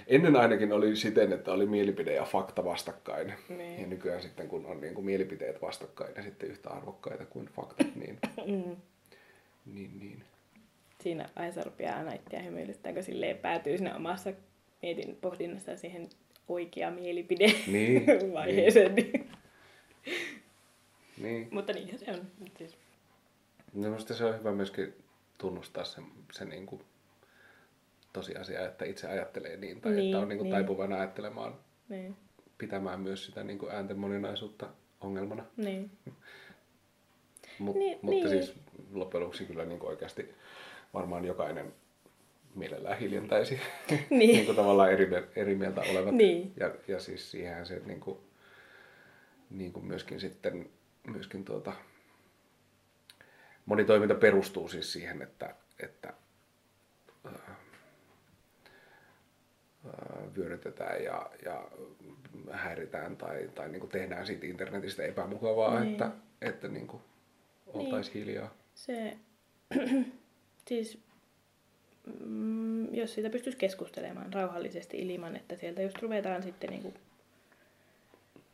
[0.06, 3.34] ennen ainakin oli siten, että oli mielipide ja fakta vastakkain.
[3.48, 3.80] Niin.
[3.80, 7.94] Ja nykyään sitten, kun on niin kuin mielipiteet vastakkain ja sitten yhtä arvokkaita kuin faktat,
[7.94, 8.76] niin, Mm.
[9.74, 10.24] niin, niin.
[11.00, 14.32] Siinä Aisa rupeaa aina itseään hymyilyttää, kun silleen päätyy siinä omassa
[14.82, 16.08] mietin pohdinnassa siihen
[16.48, 18.94] oikea mielipide Niin, vaiheeseen.
[18.94, 19.30] Niin.
[21.22, 21.48] niin.
[21.50, 22.26] Mutta niinhän se on.
[22.58, 22.76] Siis,
[23.74, 24.94] No, musta se on hyvä myöskin
[25.38, 26.82] tunnustaa se, se niin kuin
[28.12, 30.54] tosiasia, että itse ajattelee niin, tai Niin, että on niin kuin niin.
[30.54, 31.54] taipuvainen ajattelemaan,
[31.88, 32.16] niin,
[32.58, 34.68] pitämään myös sitä niin kuin äänten moninaisuutta
[35.00, 35.44] ongelmana.
[35.56, 35.90] niin.
[37.58, 38.44] Mut, Niin, mutta niin.
[38.44, 38.54] siis
[38.92, 40.34] loppujen lopuksi kyllä niin kuin oikeasti
[40.94, 41.72] varmaan jokainen
[42.54, 43.54] mielellään hiljentäisi
[43.90, 44.08] Niin.
[44.10, 46.14] niin kuin tavallaan eri, eri mieltä olevat.
[46.14, 46.52] Niin.
[46.56, 48.18] Ja, ja siis siihenhän se niin kuin,
[49.50, 50.70] niin kuin myöskin sitten
[51.06, 51.72] myöskin tuota,
[53.66, 56.12] moni toiminta perustuu siis siihen, että, että
[57.24, 57.32] ää,
[59.86, 61.68] ää, vyörytetään ja, ja
[62.50, 65.92] häiritään tai, tai niin kuin tehdään siitä internetistä epämukavaa, Niin.
[65.92, 66.10] että,
[66.42, 67.02] että niin kuin
[67.66, 68.54] oltaisiin hiljaa.
[68.74, 69.16] Se,
[70.68, 70.98] siis
[72.24, 76.94] mm, jos siitä pystyisi keskustelemaan rauhallisesti ilman, että sieltä just ruvetaan sitten niinku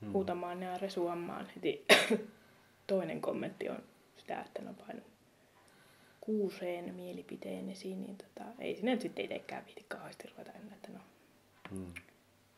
[0.01, 0.13] Hmm.
[0.13, 1.85] huutamaan ja resuamaan heti.
[2.87, 3.79] Toinen kommentti on
[4.17, 5.03] sitä, että no painu
[6.21, 10.89] kuuseen mielipiteen esiin, niin tota, ei sinne nyt sitten itsekään viiti kauheasti ruveta enää, että
[10.93, 10.99] no
[11.71, 11.93] Hmm.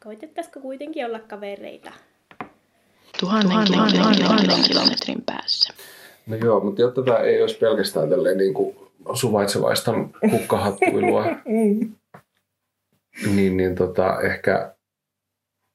[0.05, 1.93] koitettaisiko kuitenkin olla kavereita.
[3.21, 5.75] Tuhannen, tuhannen, tuhannen, tuhannen kilometrin päässä.
[6.27, 8.77] No joo, mutta jotta tämä ei olisi pelkästään tälleen niin kuin
[9.15, 9.93] suvaitsevaista
[10.31, 11.25] kukkahattuilua,
[13.35, 14.75] niin, niin tota, ehkä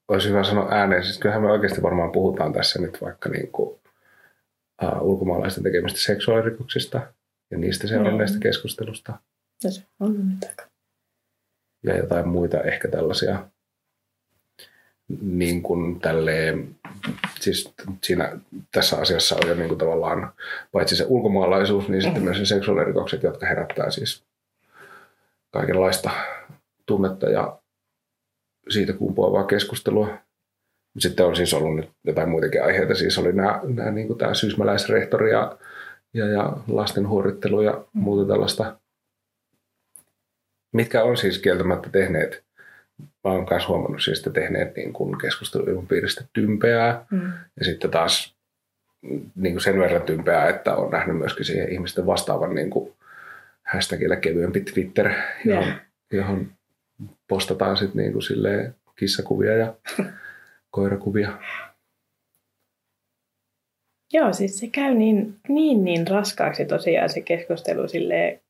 [0.08, 1.04] olisi hyvä sanoa ääneen.
[1.04, 3.70] Siis kyllähän me oikeasti varmaan puhutaan tässä nyt vaikka niin kuin,
[4.84, 7.14] uh, ulkomaalaisten tekemistä seksuaalirikoksista
[7.52, 8.42] ja niistä seuranneista Mm.
[8.42, 9.14] keskustelusta
[9.64, 10.16] No se on
[10.50, 10.66] aika.
[11.84, 13.50] ja jotain muita ehkä tällaisia
[15.22, 16.76] niin kuin tälleen,
[17.40, 17.74] siis
[18.04, 18.40] siinä,
[18.72, 20.34] tässä asiassa on jo niin kuin tavallaan
[20.72, 24.24] paitsi se ulkomaalaisuus, niin sitten myös ne seksuaalirikokset, jotka herättää siis
[25.52, 26.10] kaikenlaista
[26.86, 27.60] tunnetta ja
[28.70, 30.18] siitä kumpuavaa keskustelua.
[31.00, 34.34] Sitten on siis ollut nyt jotain muitakin aiheita, siis oli nämä, nämä niin kuin tämä
[34.34, 35.58] syysmäläisrehtori ja,
[36.14, 38.80] ja, ja lasten huorittelu ja muuta tällaista,
[40.74, 42.44] mitkä on siis kieltämättä tehneet
[43.00, 47.06] mä oon myös huomannut siis, että tehneet niin kuin keskusteluilmapiiristä tympeää.
[47.12, 47.34] Mm.
[47.60, 48.36] Ja sitten taas
[49.36, 52.94] niin kuin sen verran tympeää, että on nähnyt myöskin siihen ihmisten vastaavan niin kuin
[53.68, 55.12] hashtagillä kevyempi Twitter,
[55.46, 55.76] johon, Joo.
[56.12, 56.52] johon
[57.28, 59.74] postataan sitten niin kuin silleen kissakuvia ja
[60.72, 61.38] koirakuvia.
[64.14, 68.44] Joo, siis se käy niin, niin, niin raskaaksi tosiaan se keskustelu silleen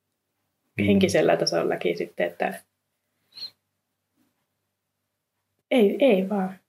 [0.80, 0.86] Mm.
[0.86, 2.54] henkisellä tasollakin sitten, että
[5.74, 6.60] ei, ei vaan.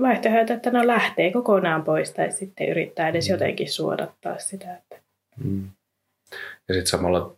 [0.00, 4.76] Vaihtoehto, että no lähtee kokonaan pois tai sitten yrittää edes jotenkin suodattaa sitä.
[4.76, 4.96] Että...
[5.44, 5.68] Mm.
[6.68, 7.36] Ja sitten samalla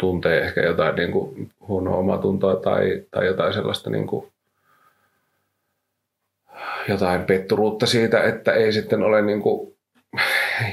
[0.00, 4.26] tuntee ehkä jotain niin kuin huonoa omatuntoa tai, tai jotain sellaista niin kuin,
[6.88, 9.76] jotain petturuutta siitä, että ei sitten ole niin kuin,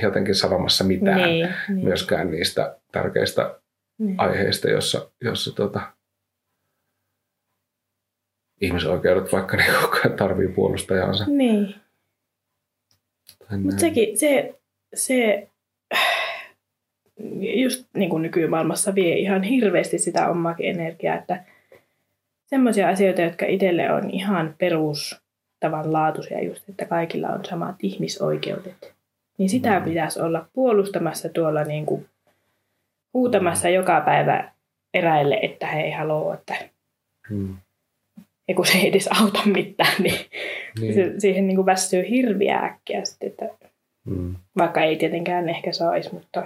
[0.03, 3.55] jotenkin sanomassa mitään Niin, niin, myöskään niistä tärkeistä
[3.97, 4.19] niin.
[4.19, 5.81] aiheista, jossa, jossa tota,
[8.61, 9.57] ihmisoikeudet vaikka
[10.05, 11.25] ajan tarvii puolustajansa.
[11.27, 11.75] Niin.
[13.63, 14.55] Mutta sekin, se,
[14.93, 15.47] se
[17.39, 21.43] just niin kuin nykymaailmassa vie ihan hirveästi sitä omaakin energiaa, että
[22.45, 28.93] semmoisia asioita, jotka itselle on ihan perustavanlaatuisia just, että kaikilla on samat ihmisoikeudet.
[29.37, 29.85] Niin sitä Mm.
[29.85, 32.05] pitäisi olla puolustamassa tuolla niin kuin
[33.13, 34.51] huutamassa joka päivä
[34.93, 36.55] eräille, että he ei halua, että
[37.29, 37.57] Mm.
[38.47, 40.19] Ja kun se ei edes auta mitään, niin,
[40.79, 40.93] Niin.
[40.93, 43.45] se, siihen niin kuin väsyy hirviä äkkiä sitten, että
[44.05, 44.35] Mm.
[44.57, 46.43] vaikka ei tietenkään ehkä saisi, mutta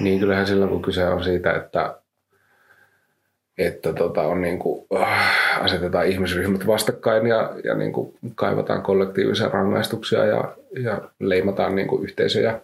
[0.00, 1.94] Niin kyllähän silloin, kun kyse on siitä, että,
[3.58, 9.48] että tota on niin kuin, äh, asetetaan ihmisryhmät vastakkain ja, ja niin kuin kaivataan kollektiivisia
[9.48, 12.60] rangaistuksia ja, ja leimataan niin kuin yhteisöjä,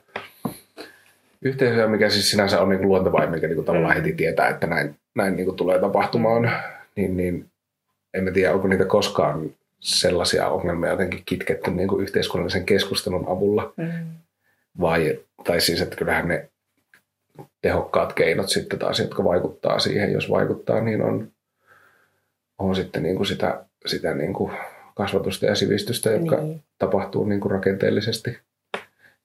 [1.42, 4.66] yhteisöjä, mikä siis sinänsä on niin kuin luontevaa, mikä niin kuin tavallaan heti tietää, että
[4.66, 6.50] näin, näin niin kuin tulee tapahtumaan,
[6.96, 7.50] niin, niin
[8.14, 13.72] en mä tiedä, onko niitä koskaan sellaisia ongelmia jotenkin kitketty niin kuin yhteiskunnallisen keskustelun avulla
[13.76, 14.06] mm,
[14.80, 16.48] vai, tai siis, että kyllähän ne
[17.62, 21.32] tehokkaat keinot sitten taas, jotka vaikuttaa siihen, jos vaikuttaa, niin on,
[22.58, 24.52] on sitten niin kuin sitä, sitä niin kuin
[24.94, 26.62] kasvatusta ja sivistystä, jotka Niin.
[26.78, 28.38] tapahtuu niin kuin rakenteellisesti.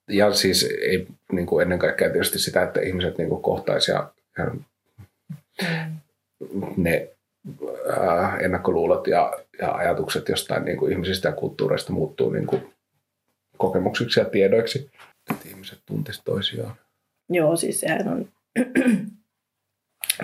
[0.09, 4.11] Ja siis ei niin kuin ennen kaikkea tietysti sitä, että ihmiset niin kuin kohtaisi ja,
[4.37, 4.45] ja
[6.53, 7.09] mm, ne
[8.41, 12.73] ennakkoluulot ja, ja ajatukset jostain niin kuin ihmisistä ja kulttuureista muuttuu niin kuin
[13.57, 14.89] kokemuksiksi ja tiedoiksi,
[15.31, 16.75] että ihmiset tuntisivat toisiaan.
[17.29, 18.27] Joo, siis sehän on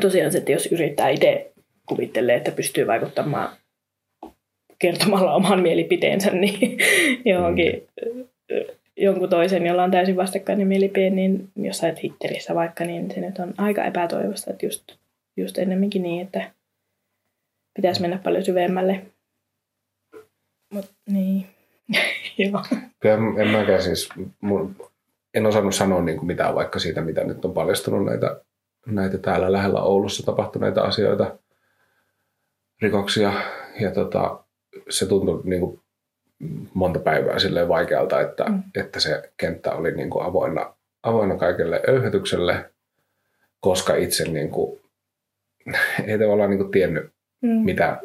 [0.02, 1.52] tosiaan se, että jos yrittää itse
[1.86, 3.50] kuvittelee, että pystyy vaikuttamaan
[4.80, 6.78] kertomalla oman mielipiteensä niin
[7.26, 7.88] johonkin
[8.98, 13.54] jonkun toisen, jolla on täysin vastakkainen mielipide, niin jossain Twitterissä vaikka, niin se nyt on
[13.58, 14.84] aika epätoivosta, että just,
[15.38, 16.52] just ennemminkin niin, että
[17.76, 19.06] pitäisi mennä paljon syvemmälle.
[20.74, 21.48] Mut niin,
[22.38, 22.64] joo.
[23.00, 24.10] Kyllä en mäkään siis,
[24.42, 24.76] mun,
[25.34, 28.42] en osannut sanoa niin kuin mitään vaikka siitä, mitä nyt on paljastunut näitä,
[28.86, 31.38] näitä täällä lähellä Oulussa tapahtuneita asioita,
[32.82, 33.34] rikoksia.
[33.80, 34.44] Ja tota,
[34.90, 35.82] se tuntui niin kuin
[36.74, 38.54] monta päivää silleen vaikealta, että, Mm.
[38.56, 38.64] mm.
[38.76, 42.72] että se kenttä oli niin kuin avoinna, avoinna kaikelle öyhytykselle,
[43.60, 44.80] koska itse niin kuin,
[46.08, 47.15] ei tavallaan niin kuin tiennyt,
[47.46, 47.66] Mm.
[47.66, 48.00] mitä,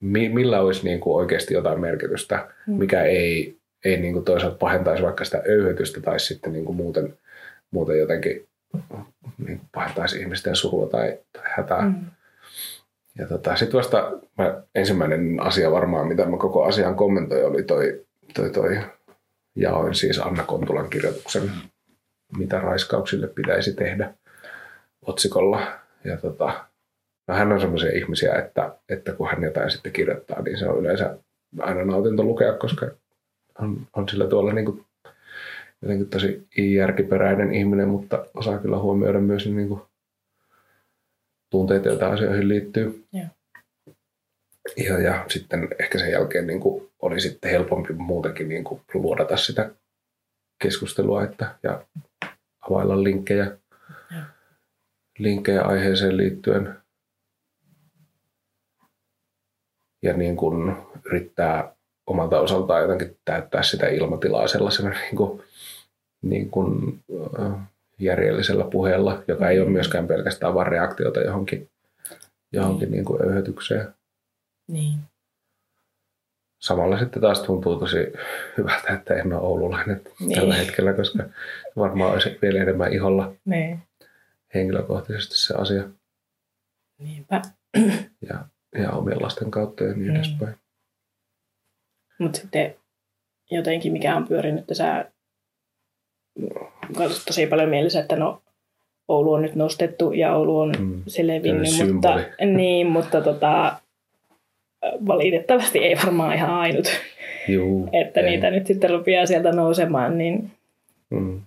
[0.00, 2.74] mi, millä olisi niin kuin oikeasti jotain merkitystä, Mm.
[2.74, 7.18] mikä ei, ei niin kuin toisaalta pahentaisi vaikka sitä öyhytystä tai sitten niin kuin muuten,
[7.70, 8.46] muuten jotenkin
[9.46, 11.82] niin pahentaisi ihmisten surua tai, tai hätää.
[11.82, 11.94] Mm.
[13.18, 18.04] Ja tota, sitten vasta mä, ensimmäinen asia varmaan, mitä mä koko asian kommentoin, oli toi,
[18.34, 18.78] toi, toi
[19.56, 21.50] jaoin siis Anna Kontulan kirjoituksen,
[22.36, 24.14] mitä raiskauksille pitäisi tehdä
[25.06, 25.66] otsikolla.
[26.04, 26.64] Ja tota,
[27.28, 30.78] no hän on semmoisia ihmisiä, että, että kun hän jotain sitten kirjoittaa, niin se on
[30.80, 31.18] yleensä
[31.58, 32.90] aina nautinto lukea, koska
[33.58, 34.84] on, on sillä tuolla niin kuin
[35.82, 39.80] jotenkin tosi järkiperäinen ihminen, mutta osaa kyllä huomioida myös niin kuin
[41.50, 43.04] tunteita, joita asioihin liittyy.
[43.12, 43.26] Joo.
[44.76, 49.36] Ja, ja sitten ehkä sen jälkeen niin kuin oli sitten helpompi muutenkin niin kuin luodata
[49.36, 49.70] sitä
[50.62, 51.84] keskustelua että, ja
[52.60, 53.44] availla linkkejä,
[54.10, 54.22] Joo.
[55.18, 56.83] linkkejä aiheeseen liittyen.
[60.04, 61.72] Ja niin kuin yrittää
[62.06, 65.42] omalta osaltaan jotenkin täyttää sitä ilmatilaa sellaisena niin kuin,
[66.22, 67.00] niin kuin,
[67.98, 71.70] järjellisellä puheella, joka ei ole myöskään pelkästään vain reaktiota johonkin,
[72.52, 73.94] johonkin niin kuin öyhötykseen.
[74.68, 74.98] Niin.
[76.58, 78.12] Samalla sitten taas tuntuu tosi
[78.58, 80.38] hyvältä, että en ole oululainen Niin.
[80.38, 81.24] tällä hetkellä, koska
[81.76, 83.78] varmaan olisi vielä enemmän iholla Niin.
[84.54, 85.82] henkilökohtaisesti se asia
[86.98, 87.42] Niinpä.
[88.28, 88.44] ja,
[88.82, 90.16] ja omien lasten kautta ja niin Mm.
[90.16, 90.54] edespäin.
[92.18, 92.74] Mutta sitten
[93.50, 95.04] jotenkin mikä on pyörinyt tässä
[96.96, 98.42] kanssa tosi paljon mielessä, että no
[99.08, 101.02] Oulu on nyt nostettu ja Oulu on Mm.
[101.06, 102.52] selvinnyt, Tällainen mutta, symboli.
[102.56, 103.76] niin, mutta tota,
[105.06, 106.86] valitettavasti ei varmaan ihan ainut,
[107.48, 108.30] Juu, että ei.
[108.30, 110.50] niitä nyt sitten rupeaa sieltä nousemaan, niin
[111.10, 111.40] Mm.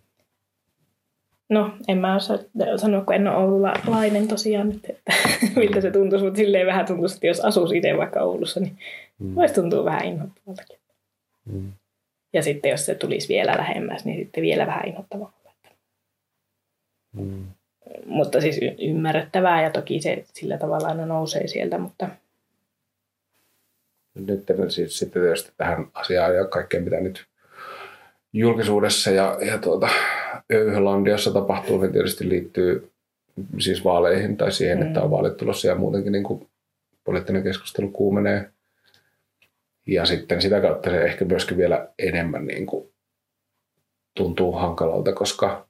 [1.50, 2.38] No en mä osaa
[2.76, 5.14] sanoa, kun en ole oululainen tosiaan nyt, että
[5.56, 8.78] miltä se tuntuisi, mutta silleen vähän tuntuisi, että jos asuisi itse vaikka Oulussa, niin
[9.20, 9.36] Mm.
[9.36, 10.80] voisi tuntua vähän inhottavaltakin.
[11.46, 11.72] Mm.
[12.34, 15.34] Ja sitten jos se tulisi vielä lähemmäs, niin sitten vielä vähän inhottavaa.
[17.14, 17.46] Mm.
[18.06, 22.10] Mutta siis y- ymmärrettävää ja toki se sillä tavalla aina nousee sieltä, mutta
[24.16, 27.26] Nyt siis sitten tietysti tähän asiaan ja kaikkeen, mitä nyt
[28.34, 29.90] julkisuudessa ja, ja tuota,
[30.54, 32.92] Öhylandiossa tapahtuu, niin tietysti liittyy
[33.60, 34.88] siis vaaleihin tai siihen, mm.
[34.88, 36.48] että on vaalit tulossa ja muutenkin niin kuin
[37.04, 38.50] poliittinen keskustelu kuumenee.
[39.88, 42.90] Ja sitten sitä kautta se ehkä myöskin vielä enemmän niin kuin
[44.16, 45.68] tuntuu hankalalta, koska,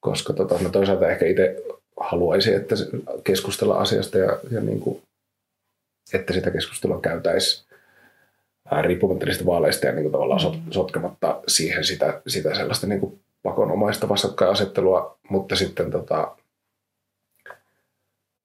[0.00, 1.62] koska tota, no toisaalta ehkä itse
[2.00, 2.74] haluaisi, että
[3.24, 5.02] keskustella asiasta ja, ja niin kuin,
[6.12, 7.68] että sitä keskustelua käytäisiin
[8.82, 10.62] riippumatta niistä vaaleista ja niin kuin tavallaan mm.
[10.70, 16.36] sotkematta siihen sitä, sitä sellaista niin kuin pakonomaista vastakkainasettelua, mutta sitten tota,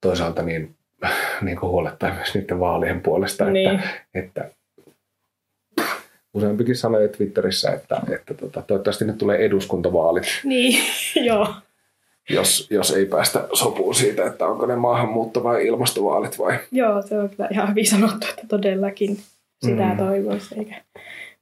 [0.00, 0.76] toisaalta niin,
[1.42, 3.70] niin kuin huolettaa myös niiden vaalien puolesta, niin.
[3.70, 4.50] että, että
[6.34, 10.24] useampikin sanoi Twitterissä, että, että tota, toivottavasti ne tulee eduskuntavaalit.
[10.44, 10.78] Niin,
[11.28, 11.54] joo.
[12.30, 16.58] Jos, jos ei päästä sopuun siitä, että onko ne maahanmuutto- vai ilmastovaalit vai...
[16.72, 19.18] Joo, se on kyllä ihan hyvin sanottu, että todellakin
[19.66, 19.96] sitä mm.
[19.96, 20.58] toivoisi.
[20.58, 20.82] Eikä.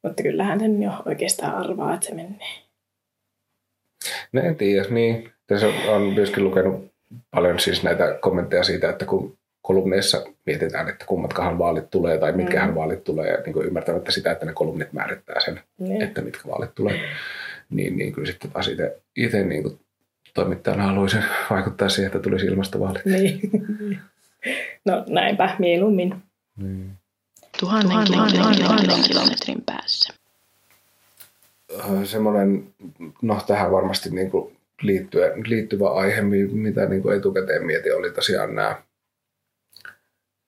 [0.02, 2.48] Mutta kyllähän sen jo oikeastaan arvaa, että se menee.
[4.32, 5.30] No en tiedä, niin.
[5.46, 6.92] Tässä on myöskin lukenut
[7.30, 12.70] paljon siis näitä kommentteja siitä, että kun kolumneissa mietitään, että kummatkahan vaalit tulee tai mitkähän
[12.70, 12.74] mm.
[12.74, 16.00] vaalit tulee, niin kuin ymmärtämättä sitä, että ne kolumnit määrittää sen, mm.
[16.00, 17.00] että mitkä vaalit tulee.
[17.70, 19.80] Niin, niin kyllä sitten taas itse, itse niin kuin
[20.34, 23.04] toimittajana haluaisin vaikuttaa siihen, että tulisi ilmastovaalit.
[23.04, 23.40] Niin.
[24.84, 26.14] No näinpä, mieluummin.
[26.56, 26.90] Niin.
[27.60, 30.14] Tuhannen, tuhannen, tuhannen, tuhannen kilometrin päässä.
[32.04, 32.74] Semmoinen,
[33.22, 38.54] no tähän varmasti niin kuin liittyvä, liittyvä aihe, mitä niin kuin etukäteen mietin, oli tosiaan
[38.54, 38.82] nämä,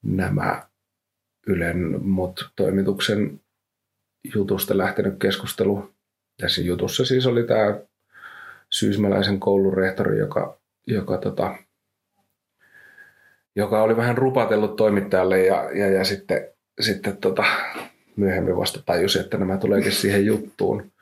[0.03, 0.63] nämä
[1.47, 3.41] Ylen mut toimituksen
[4.35, 5.91] jutusta lähtenyt keskustelu.
[6.41, 7.81] Tässä jutussa siis oli tämä
[8.71, 11.57] syysmäläisen koulun rehtori, joka, joka, tota,
[13.57, 16.49] joka oli vähän rupatellut toimittajalle ja, ja, ja sitten,
[16.81, 17.45] sitten tota,
[18.17, 20.93] myöhemmin vasta tajusi, että nämä tuleekin siihen juttuun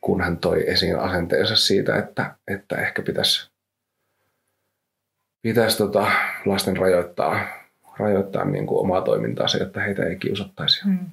[0.00, 3.50] kun hän toi esiin asenteensa siitä, että, että ehkä pitäisi,
[5.42, 6.10] pitäisi tota
[6.46, 7.48] lasten rajoittaa,
[7.98, 10.84] rajoittaa niin kuin omaa toimintaansa, jotta heitä ei kiusattaisi.
[10.84, 11.06] Hmm.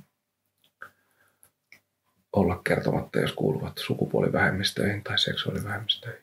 [2.34, 6.22] Olla kertomatta, jos kuuluvat sukupuolivähemmistöihin tai seksuaalivähemmistöihin.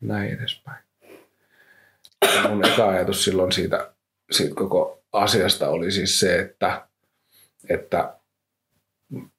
[0.00, 0.84] Näin edespäin.
[2.34, 3.92] Ja mun eka ajatus silloin siitä,
[4.30, 6.88] siitä koko asiasta oli siis se, että,
[7.68, 8.17] että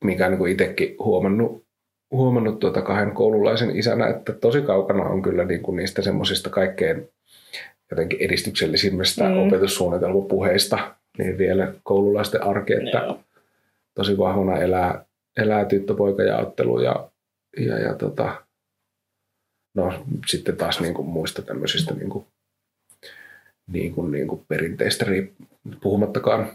[0.03, 1.69] mikä niin kuin itsekin huomannut
[2.11, 7.09] huomannut tuota kahden koululaisen isänä, että tosi kaukana on kyllä niin kuin niistä semmoisista kaikkein
[7.91, 9.37] jotenkin edistyksellisimmistä mm.
[9.37, 13.15] opetussuunnitelmapuheista, niin vielä koululaisten arki, että
[13.93, 15.05] tosi vahvana elää,
[15.37, 17.09] elää tyttöpoika ja ottelu ja,
[17.57, 18.41] ja, ja tota,
[19.75, 22.25] no sitten taas niin kuin muista tämmöisistä niin kuin,
[23.67, 25.05] niin kuin, niin kuin perinteistä
[25.81, 26.51] puhumattakaan,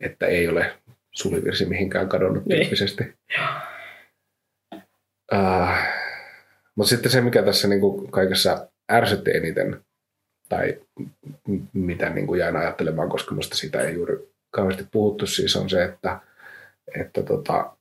[0.00, 0.72] että ei ole
[1.12, 2.60] sulivirsi mihinkään kadonnut niin.
[2.60, 3.14] tyyppisesti.
[5.32, 5.88] Äh,
[6.74, 9.84] mutta sitten se, mikä tässä niin kuin kaikessa ärsytti eniten,
[10.48, 10.80] tai
[11.72, 15.84] mitä niin kuin jäin ajattelemaan, koska minusta sitä ei juuri kauheasti puhuttu, siis on se,
[15.84, 16.20] että,
[17.00, 17.76] että, tota,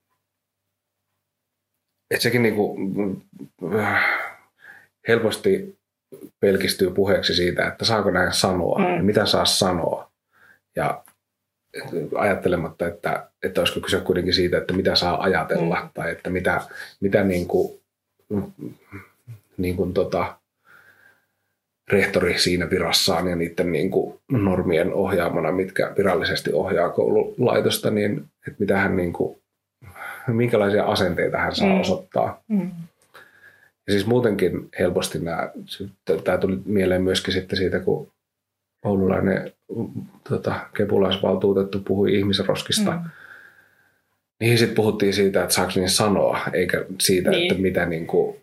[2.11, 3.27] että sekin niin kuin,
[3.79, 4.03] äh,
[5.07, 5.79] helposti
[6.39, 8.95] pelkistyy puheeksi siitä, että saako näin sanoa mm.
[8.95, 10.11] ja mitä saa sanoa.
[10.75, 11.03] Ja
[12.15, 15.89] ajattelematta, että, että olisiko kyse kuitenkin siitä, että mitä saa ajatella mm.
[15.93, 16.61] tai että mitä,
[16.99, 17.79] mitä niin kuin,
[19.57, 20.39] niin kuin tota,
[21.91, 28.59] rehtori siinä virassaan ja niiden niin kuin normien ohjaamana, mitkä virallisesti ohjaa koululaitosta, niin että
[28.59, 29.39] mitä hän niin kuin,
[30.27, 31.79] minkälaisia asenteita hän saa mm.
[31.79, 32.43] osoittaa.
[32.47, 32.71] Mm.
[33.87, 35.51] Ja siis muutenkin helposti nämä,
[36.23, 38.11] tämä tuli mieleen myöskin sitten siitä, kun
[38.85, 39.53] oululainen
[40.29, 42.91] tota, kepulaisvaltuutettu puhui ihmisroskista.
[42.91, 43.09] Mm.
[44.39, 47.51] Niin sitten puhuttiin siitä, että saako niin sanoa, eikä siitä, niin.
[47.51, 48.37] että mitä, niin kuin,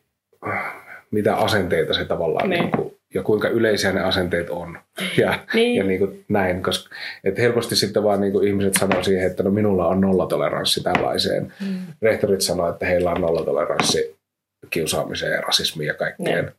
[1.11, 2.61] mitä asenteita se tavallaan, niin.
[2.61, 4.79] Niin kuin, ja kuinka yleisiä ne asenteet on.
[5.17, 5.77] Ja, niin.
[5.77, 6.95] ja niin kuin näin, koska
[7.25, 11.53] että helposti sitten vaan niin kuin ihmiset sanoo siihen, että no minulla on nollatoleranssi tällaiseen.
[11.61, 11.77] Mm.
[12.03, 14.17] Rehtorit sanoo, että heillä on nollatoleranssi
[14.71, 16.45] kiusaamiseen ja rasismiin ja kaikkeen.
[16.45, 16.55] Niin.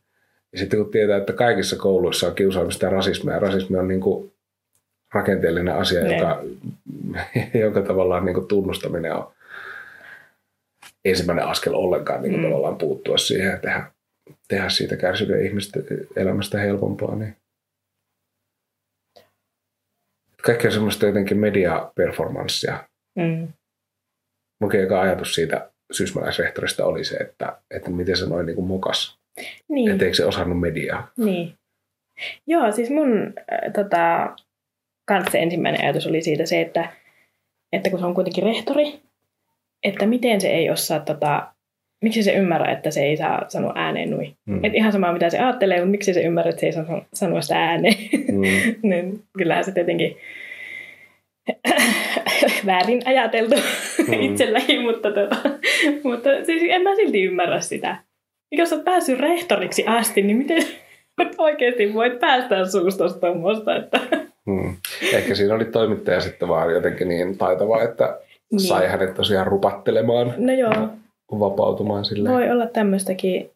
[0.52, 4.00] Ja sitten kun tietää, että kaikissa kouluissa on kiusaamista ja rasismia, ja rasismi on niin
[4.00, 4.32] kuin
[5.14, 6.16] rakenteellinen asia, ne.
[6.16, 6.42] joka,
[7.64, 9.32] joka tavallaan niin kuin tunnustaminen on
[11.04, 12.48] ensimmäinen askel ollenkaan niin kuin mm.
[12.48, 13.92] tavallaan puuttua siihen ja tehdä,
[14.48, 15.84] tehdä siitä kärsivien ihmisten
[16.16, 17.14] elämästä helpompaa.
[17.14, 17.36] Niin.
[20.42, 22.84] Kaikkea semmoista jotenkin mediaperformanssia.
[23.16, 23.48] Mm.
[24.60, 29.17] Mun ajatus siitä syysmäläisrehtorista oli se, että, että miten se noin niin kuin mokas
[29.68, 29.90] niin.
[29.90, 31.10] Etteikö se osannut mediaa?
[31.16, 31.54] Niin.
[32.46, 34.36] Joo, siis mun äh, tota,
[35.04, 36.92] kanssa ensimmäinen ajatus oli siitä se, että,
[37.72, 39.00] että kun se on kuitenkin rehtori,
[39.82, 41.52] että miten se ei osaa, tota,
[42.02, 44.32] miksi se ymmärrä, että se ei saa sanoa ääneen nui.
[44.46, 44.64] Mm.
[44.64, 47.40] Et ihan sama mitä se ajattelee, mutta miksi se ymmärrä, että se ei saa sanoa
[47.40, 47.94] sitä ääneen.
[48.32, 48.42] Mm.
[48.90, 50.16] niin kyllähän se tietenkin
[52.66, 53.54] väärin ajateltu
[54.08, 54.12] mm.
[54.20, 55.36] itselläkin, mutta, tota,
[56.04, 57.96] mutta siis en mä silti ymmärrä sitä.
[58.52, 60.62] Jos olet päässyt rehtoriksi asti, niin miten
[61.38, 64.00] oikeasti voit päästä suusta tuommoista, että
[64.46, 64.76] Mm.
[65.12, 68.18] Ehkä siinä oli toimittaja sitten vaan jotenkin niin taitava, että
[68.50, 68.60] Niin.
[68.60, 70.88] sai hänet tosiaan rupattelemaan, no joo,
[71.40, 72.30] vapautumaan sille.
[72.30, 73.50] voi olla tämmöistäkin.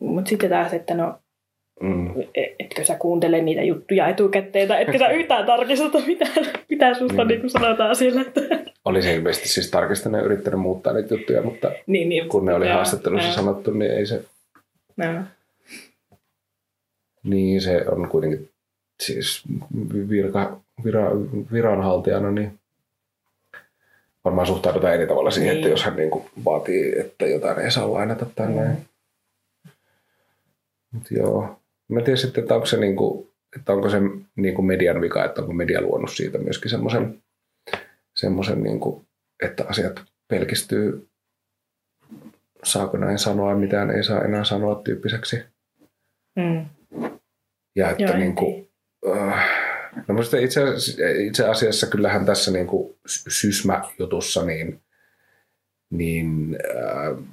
[0.00, 1.14] Mutta sitten taas, että no,
[1.80, 2.10] Mm.
[2.58, 6.24] etkö sä kuuntele niitä juttuja etukäteen, tai etkö sä yhtään tarkistuta, mitä,
[6.70, 7.28] mitä susta Mm.
[7.28, 7.50] niin.
[7.50, 8.20] sanotaan siellä.
[8.20, 8.40] Että...
[8.84, 12.54] Oli se ilmeisesti siis tarkistanut ja yrittänyt muuttaa niitä juttuja, mutta niin, niin, kun ne
[12.54, 14.24] oli joo, haastattelussa joo, sanottu, niin ei se,
[14.96, 15.22] joo.
[17.22, 18.48] niin se on kuitenkin
[19.00, 19.42] siis
[20.08, 21.10] virka, vira,
[21.52, 22.58] viranhaltijana, niin
[24.24, 25.58] varmaan suhtaudutaan eri tavalla siihen, Niin.
[25.58, 28.68] että jos hän niin kuin vaatii, että jotain ei saa lainata tai näin.
[28.70, 28.76] Mm.
[30.90, 31.58] Mut joo.
[31.88, 34.00] Mä tiedän sitten, että onko se, niin kuin, että onko se
[34.36, 37.22] niin kuin median vika, että onko media luonut siitä myöskin semmoisen,
[38.16, 39.06] semmoisen niin kuin,
[39.42, 41.08] että asiat pelkistyy,
[42.64, 45.44] saako näin sanoa, mitään ei saa enää sanoa tyyppiseksi.
[46.36, 46.66] Mm.
[47.76, 48.68] Ja että Joo, niin kuin,
[49.16, 49.50] äh,
[50.08, 50.60] no musta itse,
[51.24, 54.80] itse asiassa kyllähän tässä niin kuin Sysmä-jutussa niin,
[55.90, 57.24] niin äh,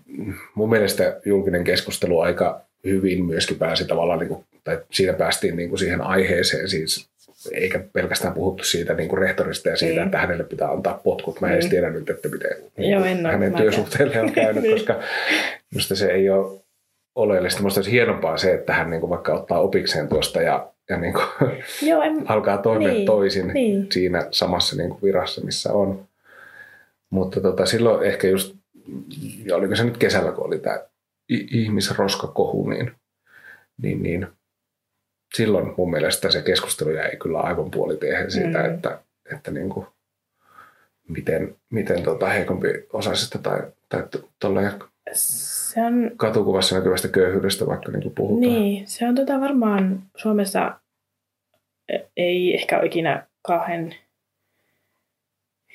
[0.56, 5.70] mun mielestä julkinen keskustelu aika hyvin myöskin pääsi tavallaan, niin kuin, tai siinä päästiin niin
[5.70, 7.08] kuin siihen aiheeseen siis,
[7.52, 10.06] eikä pelkästään puhuttu siitä niin kuin rehtorista ja siitä, Mm.
[10.06, 11.42] että hänelle pitää antaa potkut.
[11.42, 11.70] Mä en edes Mm.
[11.70, 14.74] tiedä nyt, että miten niin Joo, en oo hänen työsuhteelle on käynyt, Niin.
[14.74, 15.00] koska
[15.72, 16.60] minusta se ei ole
[17.16, 17.60] oleellista.
[17.60, 21.14] Minusta olisi hienompaa se, että hän niin kuin vaikka ottaa opikseen tuosta ja, ja niin
[21.14, 21.26] kuin
[21.90, 23.88] Joo, en, alkaa toimia Niin, toisin niin.
[23.92, 26.06] siinä samassa niin kuin virassa, missä on.
[27.10, 28.56] Mutta tota, silloin ehkä just,
[29.46, 30.80] ja oliko se nyt kesällä, kun oli tämä
[31.52, 32.92] ihmisroskakohu, niin,
[33.82, 34.28] niin, niin
[35.36, 38.74] silloin mun mielestä se keskustelu jäi kyllä aivan puolitiehen siitä, Mm.
[38.74, 39.00] että,
[39.36, 39.86] että niin kuin,
[41.10, 44.04] miten, miten tota heikompi osaisesta tai, tai
[44.40, 44.72] tolleen
[45.14, 48.42] se on, katukuvassa näkyvästä köyhyydestä vaikka niin kuin puhutaan.
[48.42, 50.80] niin, se on tota varmaan Suomessa
[51.90, 53.94] e- ei ehkä ole ikinä kauhean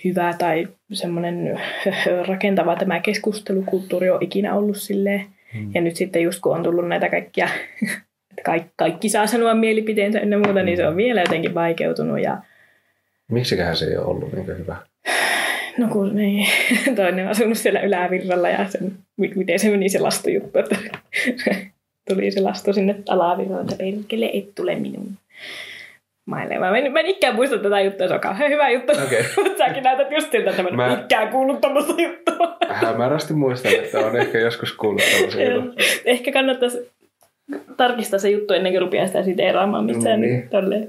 [0.05, 1.61] hyvä tai semmoinen
[2.29, 5.27] rakentava tämä keskustelukulttuuri on ikinä ollut silleen.
[5.55, 5.71] Mm.
[5.75, 7.49] Ja nyt sitten just kun on tullut näitä kaikkia,
[8.31, 12.21] että kaikki, kaikki saa sanoa mielipiteensä ynnä muuta, niin se on vielä jotenkin vaikeutunut.
[12.21, 12.39] Ja
[13.31, 14.77] Miksiköhän se ei ole ollut niin hyvä?
[15.79, 16.47] no kun niin,
[16.97, 20.77] toinen on asunut siellä ylävirralla ja sen, mi- miten se meni se lastujuttu, että
[22.09, 25.15] tuli se lastu sinne alavirralle, että perkele et tule minun.
[26.29, 28.93] Mä en, mä en ikään muista tätä juttua, se on kauhean hyvä juttu.
[29.45, 31.01] Mutta säkin näytät just siltä, että mä en Mä- mä...
[31.05, 32.57] ikään kuullut tämmöistä juttua.
[32.69, 35.75] Hämärästi muistan, että on ehkä joskus kuullut tällaisen jutun.
[36.05, 36.91] Ehkä kannattaisi
[37.77, 40.39] tarkistaa se juttu ennen kuin rupeaa sitä siteeraamaan missään No niin.
[40.39, 40.49] niin.
[40.49, 40.89] tolle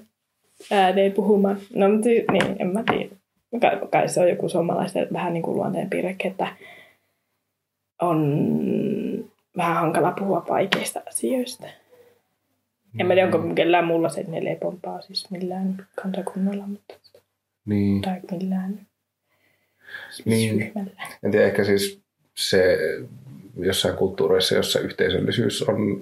[0.71, 1.57] ääneen puhumaan.
[1.75, 3.09] No mutta niin, en mä tiedä.
[3.61, 6.47] Kai, kai se on joku suomalaisten vähän niin kuin luonteenpiirrekin, että
[8.01, 8.19] on
[9.57, 11.67] vähän hankala puhua vaikeista asioista.
[12.99, 16.93] En mä tiedä, onko kellään muulla se, että ne lepompaa siis millään kansakunnalla, mutta,
[17.65, 18.01] Niin.
[18.01, 18.79] tai millään
[20.25, 20.59] Niin.
[20.61, 20.91] ryhmällä.
[21.23, 22.01] En tiedä, ehkä siis
[22.35, 22.77] se
[23.57, 26.01] jossain kulttuureissa, jossa yhteisöllisyys on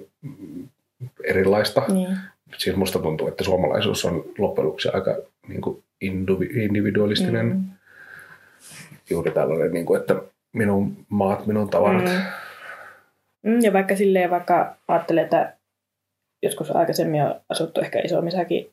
[1.24, 1.82] erilaista.
[1.92, 2.16] Niin.
[2.58, 5.16] Siis musta tuntuu, että suomalaisuus on loppujen lopuksi aika
[5.48, 7.46] niin kuin indivi- individualistinen.
[7.46, 7.52] Mm.
[7.52, 7.64] Mm.
[9.10, 10.22] Juuri tällainen, niin kuin, että
[10.52, 12.04] minun maat, minun tavarat.
[12.04, 12.10] Mm.
[13.52, 15.57] Mm, ja vaikka silleen, vaikka ajattelee, että
[16.42, 18.70] joskus aikaisemmin on asuttu ehkä isommissakin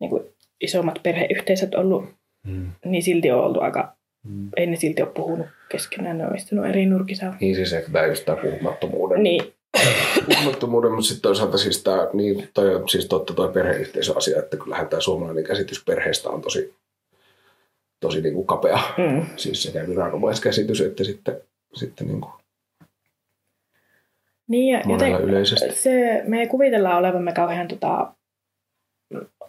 [0.00, 0.22] niin kuin
[0.60, 2.04] isommat perheyhteisöt ollut,
[2.46, 2.70] Mm.
[2.84, 4.48] niin silti on oltu aika, Mm.
[4.56, 7.34] ei ne silti ole puhunut keskenään, ne on istunut eri nurkissa.
[7.40, 9.54] Niin siis ehkä tämä just tämä puhumattomuuden Niin,
[10.26, 15.00] puhumattomuuden, mutta sitten toisaalta siis tämä, niin toi siis totta toi perheyhteisöasia, että kyllähän tämä
[15.00, 16.74] suomalainen käsitys perheestä on tosi,
[18.00, 18.78] tosi niin kuin kapea.
[18.98, 21.40] mm, Siis sekä viranomaiskäsitys että sitten,
[21.74, 22.32] sitten niin kuin
[24.48, 25.72] niin ja monella joten, yleisesti.
[25.72, 28.14] se, me ei kuvitella olevamme kauhean tota,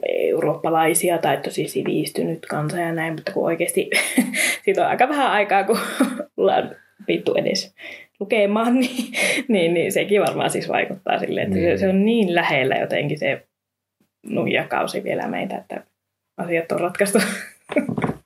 [0.09, 3.89] eurooppalaisia tai tosi sivistynyt kansa ja näin, mutta kun oikeasti
[4.65, 5.79] siitä on aika vähän aikaa, kun
[6.37, 6.75] ollaan
[7.07, 7.75] vittu edes
[8.19, 9.13] lukemaan, niin,
[9.47, 11.77] niin, niin sekin varmaan siis vaikuttaa silleen, että Niin.
[11.77, 13.43] se, se on niin lähellä jotenkin se
[14.25, 15.83] nuijakausi vielä meitä, että
[16.37, 17.19] asiat on ratkaistu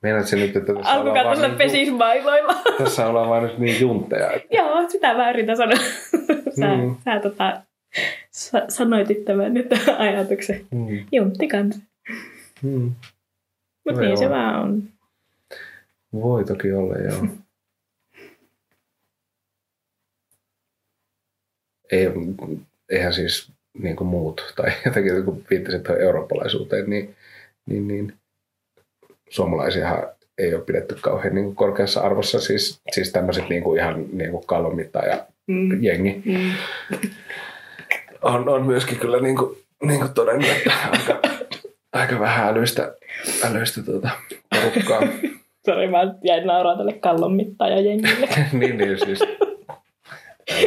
[0.02, 2.54] Meinaat se nyt, että tässä Alkukaan ollaan niin pesis mailoilla.
[2.78, 4.30] Tässä ollaan vaan nyt niin juntteja.
[4.32, 4.56] Että...
[4.56, 5.76] Joo, sitä mä yritän sanoa.
[6.60, 6.96] sä, mm.
[7.04, 7.62] sä tota,
[8.30, 9.66] sa- sanoitit tämän nyt
[9.98, 10.66] ajatuksen.
[10.70, 11.06] Mm.
[11.12, 11.82] Juntti kanssa.
[12.62, 12.92] Mm.
[13.86, 14.82] Mutta no niin se vaan on.
[16.12, 17.26] Voi toki olla, joo.
[21.92, 22.06] Ei,
[22.88, 27.16] eihän siis niin kuin muut, tai jotenkin kun viittasit tuohon eurooppalaisuuteen, niin,
[27.66, 28.19] niin, niin
[29.30, 30.02] suomalaisiahan
[30.38, 34.30] ei ole pidetty kauhean niin kuin korkeassa arvossa, siis, siis tämmöiset niin kuin ihan niin
[34.30, 34.44] kuin
[35.06, 35.82] ja Mm.
[35.82, 36.52] jengi Mm.
[38.22, 41.20] on, on myöskin kyllä niin kuin, niin kuin todennut, että aika,
[41.92, 42.94] aika vähän älyistä,
[43.44, 44.10] älyistä tuota,
[44.50, 45.00] porukkaa.
[45.66, 47.32] Sori, mä jäin nauraa tälle kallon
[47.84, 48.28] jengille.
[48.52, 49.20] niin, niin siis.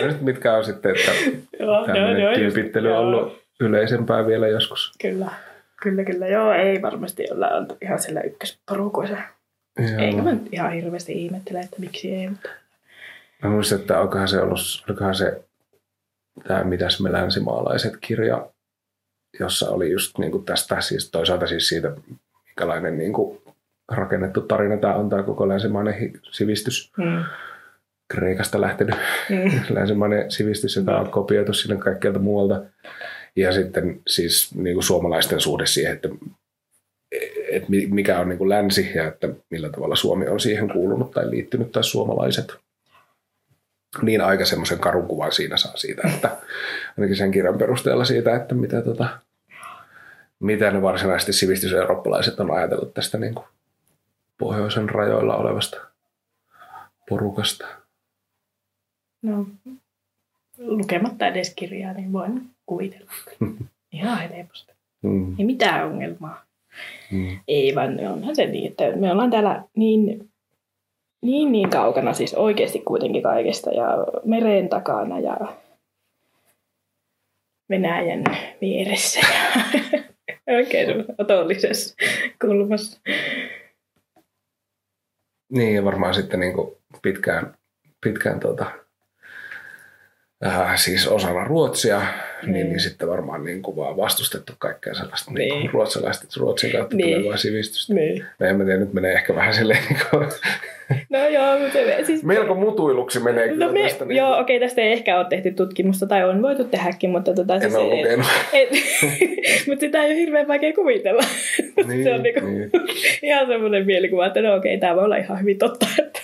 [0.03, 1.11] Nyt mitkä on sitten, että
[1.59, 4.91] joo, tämmöinen tyypittely on ollut yleisempää vielä joskus.
[5.01, 5.28] Kyllä,
[5.84, 6.28] kyllä, kyllä.
[6.28, 9.18] Joo, ei varmasti olla oltu ihan sillä ykkösporukoissa.
[10.00, 12.30] Eikä mä nyt ihan hirveästi ihmettele, että miksi ei.
[12.30, 12.50] Mutta...
[13.44, 15.44] Mä muistan, että onkohan se ollut, olikohan se
[16.48, 18.50] tämä Mitäs me länsimaalaiset kirja,
[19.40, 21.96] jossa oli just niin kuin tästä, siis toisaalta siis siitä,
[22.46, 23.42] minkälainen niin kuin
[23.92, 27.24] rakennettu tarina tämä on, tämä koko länsimainen sivistys, Mm.
[28.08, 28.96] Kreikasta lähtenyt
[29.30, 29.62] Mm.
[29.76, 32.62] länsimainen sivistys, joka on kopioitu sinne kaikkialta muualta.
[33.36, 36.10] Ja sitten siis niin kuin suomalaisten suhde siihen, että,
[37.52, 41.12] että mi- mikä on niin kuin länsi ja että millä tavalla Suomi on siihen kuulunut
[41.12, 42.54] tai liittynyt tai suomalaiset.
[44.02, 46.38] Niin aika semmoisen karun kuvan siinä saa siitä, että
[46.98, 49.20] ainakin sen kirjan perusteella siitä, että mitä, tota,
[50.40, 53.46] mitä ne varsinaisesti sivistyseurooppalaiset on ajatellut tästä niin kuin
[54.38, 55.78] pohjoisen rajoilla olevasta
[57.10, 57.68] porukasta.
[59.22, 59.46] No,
[60.58, 63.11] lukematta edes kirjaa, niin voin kuvitella.
[63.91, 64.74] Ihan helposti.
[65.01, 65.36] Mm.
[65.39, 66.43] Ei mitään ongelmaa.
[67.11, 67.39] Mm.
[67.47, 70.30] Ei vaan onhan se niin, että me ollaan täällä niin,
[71.21, 73.88] niin, niin kaukana siis oikeasti kuitenkin kaikesta ja
[74.26, 75.38] meren takana ja
[77.69, 78.24] Venäjän
[78.61, 79.63] vieressä ja
[80.57, 81.95] oikein otollisessa
[82.41, 83.01] kulmassa.
[85.51, 87.57] Niin, ja varmaan sitten niin kuin pitkään,
[88.03, 88.71] pitkään tota,
[90.46, 92.00] äh, siis osana Ruotsia,
[92.41, 92.70] niin, Niin.
[92.70, 95.38] niin sitten varmaan niin kuin vaan vastustettu kaikkea sellaista niin.
[95.39, 95.62] Niin Niin.
[95.62, 97.06] kuin ruotsalaista, Ruotsin kautta Niin.
[97.08, 97.18] niin.
[97.18, 97.94] tulevaa sivistystä.
[97.94, 98.26] Niin.
[98.39, 100.28] No en mä tiedä, nyt menee ehkä vähän silleen niin kuin,
[101.10, 102.24] No joo, mutta se, siis...
[102.24, 104.06] melko mutuiluksi menee kyllä No me, tästä.
[104.06, 107.56] Niin, joo, okei, tästä ei ehkä ole tehty tutkimusta, tai on voitu tehdäkin, mutta tota,
[107.56, 108.26] en siis, ole lukenut.
[108.54, 108.70] et,
[109.68, 111.24] mutta sitä ei ole hirveän vaikea kuvitella.
[111.88, 112.72] niin, se on niinku, niin.
[113.24, 115.86] ihan semmoinen mielikuva, että no okei, tämä voi olla ihan hyvin totta.
[116.00, 116.20] Että,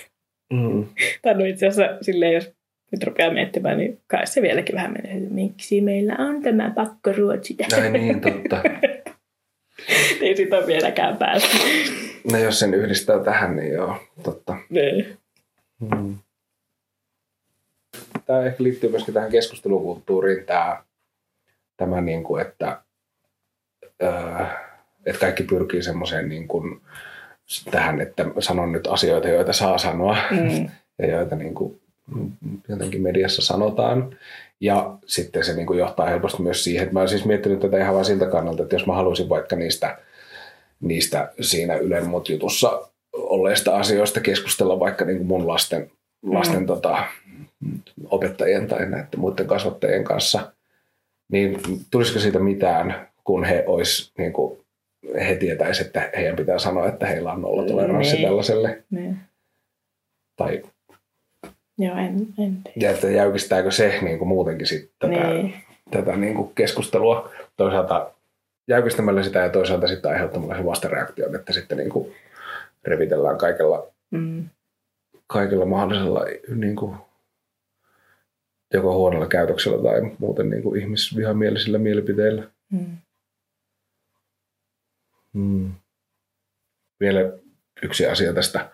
[0.52, 0.84] Mm.
[1.22, 2.52] tai no itse asiassa silleen, jos
[2.92, 7.12] nyt rupeaa miettimään, niin kai se vieläkin vähän menee, että miksi meillä on tämä pakko
[7.12, 8.62] ruotsi Ai niin, totta.
[10.20, 11.56] Ei sitä ole vieläkään päästy.
[12.32, 14.56] No jos sen yhdistää tähän, niin joo, totta.
[14.70, 15.18] Niin.
[15.80, 16.18] Mm.
[18.26, 20.82] Tämä ehkä liittyy myöskin tähän keskustelukulttuuriin, tämä,
[21.76, 22.82] tämä niin kuin, että,
[24.02, 24.46] öö,
[25.06, 26.80] että kaikki pyrkii semmoiseen niin kuin,
[27.70, 30.68] tähän, että sanon nyt asioita, joita saa sanoa Mm.
[30.98, 31.80] ja joita niin kuin,
[32.68, 34.16] jotenkin mediassa sanotaan.
[34.60, 37.78] Ja sitten se niin kuin johtaa helposti myös siihen, että mä olen siis miettinyt tätä
[37.78, 39.98] ihan vain siltä kannalta, että jos mä haluaisin vaikka niistä,
[40.80, 45.90] niistä siinä Ylen mut jutussa olleista asioista keskustella vaikka niin kuin mun lasten,
[46.22, 46.66] lasten Mm.
[46.66, 47.04] tota,
[48.04, 50.52] opettajien tai näiden muiden kasvattajien kanssa,
[51.32, 54.58] niin tulisiko siitä mitään, kun he ois, niin kuin,
[55.28, 58.24] he tietäisivät, että heidän pitää sanoa, että heillä on nollatoleranssi Niin.
[58.26, 59.16] tällaiselle, Niin.
[60.36, 60.62] tai
[61.80, 62.72] Joo, en, en tiedä.
[62.76, 65.54] ja että jäykistääkö se niin kuin muutenkin sit tätä, Niin.
[65.90, 68.10] tätä niin kuin keskustelua toisaalta
[68.68, 72.12] jäykistämällä sitä ja toisaalta sitten aiheuttamalla sen vastareaktion, että sitten niin kuin
[72.84, 74.48] revitellään kaikella, Mm.
[75.26, 76.24] kaikella mahdollisella
[76.54, 76.96] niin kuin
[78.74, 82.42] joko huonolla käytöksellä tai muuten niin kuin ihmisvihamielisillä mielipiteillä.
[82.72, 82.96] Mm.
[85.32, 85.72] Mm.
[87.00, 87.20] Vielä
[87.82, 88.70] yksi asia tästä,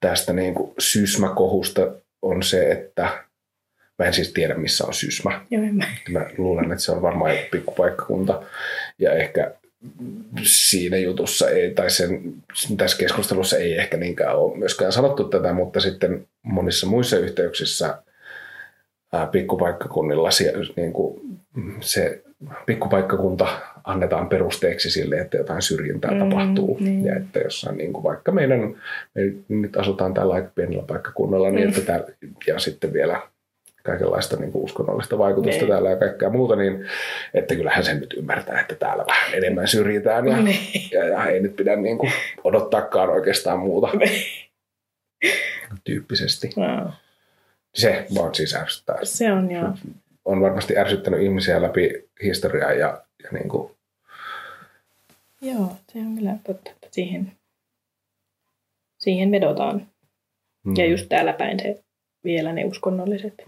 [0.00, 1.92] tästä niin kuin sysmäkohusta
[2.22, 3.24] on se, että
[3.98, 5.40] mä en siis tiedä missä on sysmä.
[5.50, 5.86] Joo, mä.
[6.08, 8.42] Mä luulen, että se on varmaan joku pikkupaikkakunta.
[8.98, 9.54] Ja ehkä
[10.42, 12.34] siinä jutussa ei, tai sen,
[12.76, 17.98] tässä keskustelussa ei ehkä niinkään ole myöskään sanottu tätä, mutta sitten monissa muissa yhteyksissä
[19.12, 21.20] ää, pikkupaikkakunnilla se, niin kuin,
[21.80, 22.22] se
[22.66, 26.76] pikkupaikkakunta annetaan perusteeksi sille, että jotain syrjintää Mm, tapahtuu.
[26.80, 27.04] niin.
[27.04, 28.60] Ja että jossain, niin kuin vaikka meidän,
[29.48, 31.68] me nyt asutaan tällä aika pienellä paikkakunnalla, niin Mm.
[31.68, 32.06] että täällä,
[32.46, 33.22] ja sitten vielä
[33.82, 35.68] kaikenlaista niin kuin uskonnollista vaikutusta Niin.
[35.72, 36.86] täällä ja kaikkea muuta, niin
[37.34, 40.58] että kyllähän sen nyt ymmärtää, että täällä vähän enemmän syrjitään ja, Niin.
[40.92, 42.12] ja, ja ei nyt pidä niin kuin
[42.44, 43.88] odottaakaan oikeastaan muuta
[45.84, 46.50] tyyppisesti.
[46.56, 46.88] Wow.
[47.74, 48.96] Se vaan siis ärsyttää.
[49.02, 49.68] Se on joo.
[50.24, 53.72] On varmasti ärsyttänyt ihmisiä läpi historiaa ja, ja niin kuin,
[55.40, 57.32] Joo, se on kyllä totta, että siihen,
[58.98, 59.88] siihen vedotaan.
[60.64, 61.84] mm, Ja just täällä päin se
[62.24, 63.44] vielä ne uskonnolliset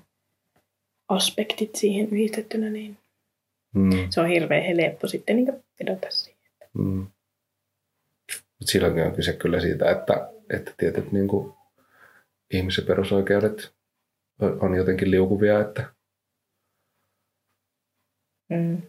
[1.09, 2.99] aspektit siihen yhdistettynä, niin
[3.75, 3.91] Mm.
[4.11, 6.41] se on hirveän helppo sitten niin vedota siihen.
[6.75, 7.07] Mm.
[8.59, 11.55] Mut silloinkin on kyse kyllä siitä, että, että tietyt niin kuin,
[12.51, 13.75] ihmisen perusoikeudet
[14.41, 15.95] on on jotenkin liukuvia, että,
[18.49, 18.83] Mm.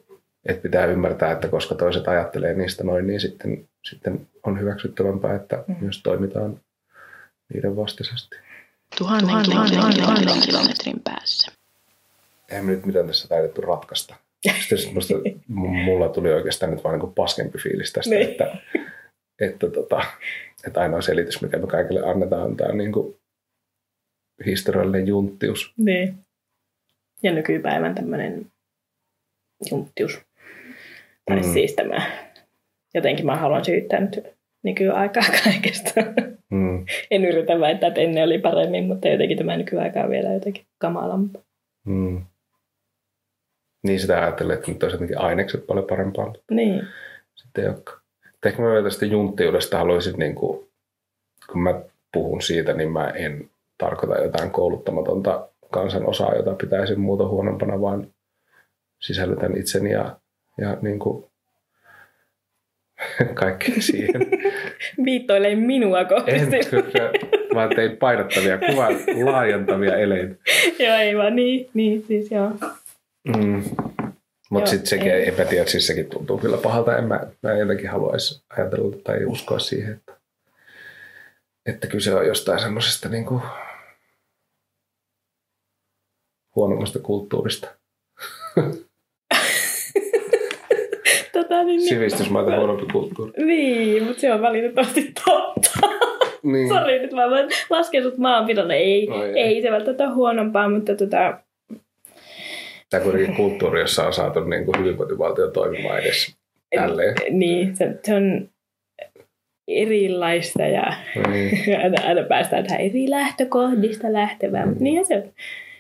[0.46, 5.64] Että pitää ymmärtää, että koska toiset ajattelee niistä noin, niin sitten, sitten on hyväksyttävämpää, että
[5.68, 5.76] Mm.
[5.82, 6.60] myös toimitaan
[7.54, 8.36] niiden vastaisesti.
[8.98, 11.52] Tuhannen, tuhannen, tuhannen, tuhannen kilometrin päässä.
[12.50, 14.16] Eihän me nyt mitään tässä taidettu ratkaista.
[14.60, 15.14] Sitten semmoista,
[15.86, 18.30] mulla tuli oikeastaan nyt vaan niin paskempi fiilis tästä, Niin.
[18.30, 18.58] että,
[19.40, 20.02] että, tota,
[20.68, 23.16] että ainoa selitys, mikä me kaikille annetaan, on tämä niin kuin
[24.46, 25.74] historiallinen junttius.
[25.78, 26.18] Niin.
[27.24, 28.52] Ja nykypäivän tämmöinen
[29.72, 30.20] junttius.
[31.26, 31.44] Tai Mm.
[31.44, 32.02] siis tämä,
[32.94, 34.24] jotenkin mä haluan syyttää nyt
[34.64, 36.02] nykyaikaa kaikesta.
[36.50, 36.86] Mm.
[37.12, 41.42] en yritä väittää, että ennen oli paremmin, mutta jotenkin tämä nykyaika on vielä jotenkin kamalampaa.
[41.86, 42.22] Mm.
[43.84, 46.84] Niin sitä ajattelee, että nyt olisi jotenkin ainekset paljon parempaa, Niin.
[47.36, 48.00] sitten ei olekaan.
[48.46, 50.68] Ehkä mä vielä tästä junttiudesta haluaisin, niin kuin,
[51.52, 51.82] kun mä
[52.14, 58.08] puhun siitä, niin mä en tarkoita jotain kouluttamatonta kansanosaa, jota pitäisin muuta huonompana, vaan
[59.02, 60.18] sisällytän itseni ja,
[60.58, 61.26] ja niin kuin,
[63.34, 64.22] kaikki siihen.
[65.06, 66.32] Viittoilee minua kohti.
[66.32, 67.12] En, kyllä,
[67.54, 68.94] vaan tein painottavia, kuvan
[69.26, 70.36] laajentavia eleitä.
[70.80, 72.52] joo, ei vaan niin, niin siis joo.
[73.38, 73.64] Mm.
[74.50, 75.28] Mutta sitten sekin, ei.
[75.28, 76.98] enpä tiedä, siis sekin tuntuu kyllä pahalta.
[76.98, 80.14] En mä, mä en jotenkin haluaisi ajatella tai uskoa siihen, että,
[81.66, 83.42] että kyse on jostain semmoisesta niin kuin
[86.56, 87.68] huonommasta kulttuurista.
[91.56, 91.90] Tota, niin, niin.
[91.90, 93.46] Sivistysmaita huonompi kulttuuri.
[93.46, 95.70] Niin, mutta se on valitettavasti totta.
[96.44, 96.70] Niin.
[96.70, 98.76] Sori, nyt mä voin laskea sut maanpidolle.
[98.76, 99.40] Ei, ei.
[99.40, 101.40] ei se välttämättä huonompaa, mutta tota,
[102.90, 106.36] Tämä kuitenkin kulttuuri, jossa on saatu niin kuin hyvinvointivaltio toimimaan edes
[106.76, 107.16] tälleen.
[107.30, 108.50] niin, se, se on
[109.68, 110.94] erilaista ja
[111.32, 111.60] Niin.
[111.84, 114.68] aina, aina päästään tähän eri lähtökohdista lähtevään.
[114.68, 115.24] Mutta niinhän se on.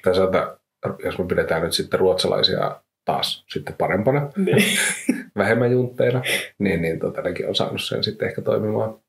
[0.03, 0.57] Toisaalta,
[1.03, 2.76] jos me pidetään nyt sitten ruotsalaisia
[3.06, 4.64] taas sitten parempana, Niin.
[5.38, 6.22] vähemmän juntteina,
[6.60, 8.99] niin, niin tota, nekin on saanut sen sitten ehkä toimimaan,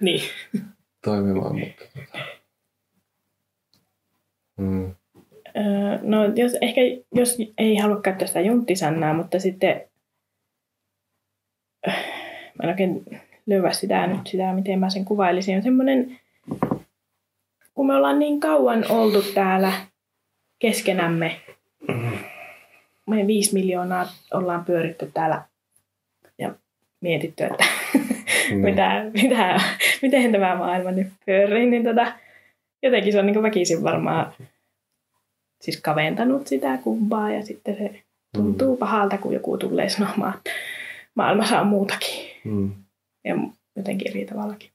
[0.00, 0.20] niin.
[1.04, 2.24] toimimaan mutta tota.
[4.56, 4.94] mm,
[5.56, 6.80] Öö, no jos, ehkä
[7.14, 9.80] jos ei halua käyttää sitä junttisannaa, mutta sitten
[11.88, 11.94] öh,
[12.54, 13.04] mä en oikein
[13.46, 15.56] löyvä sitä nyt sitä, miten mä sen kuvailisin.
[15.56, 16.18] On semmoinen,
[17.74, 19.72] kun me ollaan niin kauan oltu täällä
[20.58, 21.40] keskenämme,
[23.06, 25.42] me viisi miljoonaa ollaan pyöritty täällä
[26.38, 26.54] ja
[27.00, 27.64] mietitty, että
[28.48, 28.60] niin.
[28.60, 29.60] mitä, mitä,
[30.02, 32.12] miten tämä maailma nyt pyörii, niin tota,
[32.82, 34.32] jotenkin se on niin väkisin varmaan
[35.60, 38.02] siis kaventanut sitä kumpaa ja sitten se
[38.34, 38.78] tuntuu mm.
[38.78, 40.50] pahalta, kun joku tulee sanomaan, että
[41.14, 42.72] maailmassa on muutakin Mm,
[43.24, 43.34] ja
[43.76, 44.70] jotenkin eri tavallakin.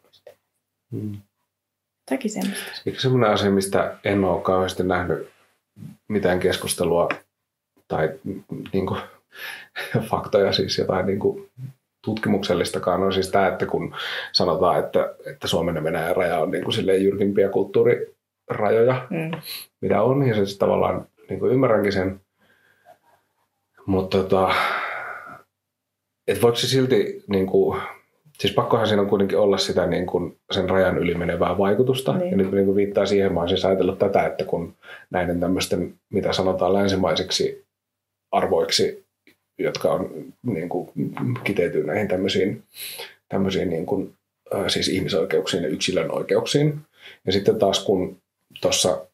[0.91, 1.17] mm.
[2.01, 2.71] Jotakin semmoista.
[2.85, 5.29] Eikö semmoinen asia, mistä en ole kauheasti nähnyt
[6.07, 7.09] mitään keskustelua
[7.91, 8.09] tai
[8.73, 8.99] niin kuin,
[10.09, 11.49] faktoja, siis jotain niin kuin,
[12.05, 13.95] tutkimuksellistakaan, on siis tämä, että kun
[14.31, 19.31] sanotaan, että, että Suomen ja Venäjän raja on niin kuin, jyrkimpiä kulttuurirajoja, Mm.
[19.81, 22.21] mitä on, ja se siis tavallaan niin kuin ymmärränkin sen.
[23.85, 24.53] Mutta tota,
[26.27, 27.81] et voiko se silti, niin kuin,
[28.39, 32.17] siis pakkohan siinä on kuitenkin olla sitä niin kuin sen rajan yli menevää vaikutusta.
[32.17, 32.31] Niin.
[32.31, 34.73] Ja nyt niin kuin viittaa siihen, mä oon siis ajatellut tätä, että kun
[35.09, 37.65] näiden tämmöisten, mitä sanotaan länsimaisiksi
[38.31, 39.05] arvoiksi,
[39.57, 40.89] jotka on niin kuin,
[41.43, 42.63] kiteytyy näihin tämmöisiin,
[43.29, 44.13] tämmöisiin niin kuin,
[44.67, 46.79] siis ihmisoikeuksiin ja yksilön oikeuksiin.
[47.25, 48.17] Ja sitten taas kun
[48.61, 49.05] tuossa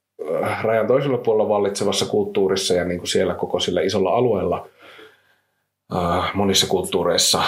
[0.61, 4.69] rajan toisella puolella vallitsevassa kulttuurissa ja niin kuin siellä koko sillä isolla alueella
[6.33, 7.43] monissa kulttuureissa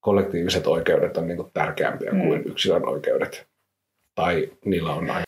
[0.00, 2.20] kollektiiviset oikeudet on niin kuin tärkeämpiä mm.
[2.20, 3.46] kuin yksilön oikeudet.
[4.14, 5.24] Tai niillä on aina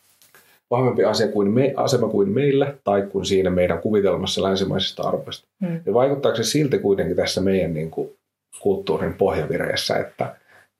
[0.70, 5.48] vahvempi asia kuin me, asema kuin meillä tai kuin siinä meidän kuvitelmassa länsimaisista arvoista.
[5.60, 5.80] Mm.
[5.86, 8.16] Ja vaikuttaako se silti kuitenkin tässä meidän niin kuin,
[8.60, 10.36] kulttuurin pohjavireessä, että,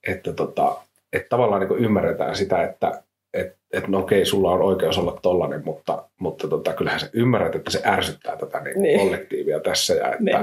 [0.06, 0.76] että, tota,
[1.12, 3.02] että tavallaan niin kuin ymmärretään sitä, että
[3.34, 7.54] et, et, no okei, sulla on oikeus olla tollainen, mutta, mutta tota, kyllähän sä ymmärrät,
[7.54, 9.00] että se ärsyttää tätä niin kuin Niin.
[9.00, 10.36] kollektiivia tässä ja että, Niin.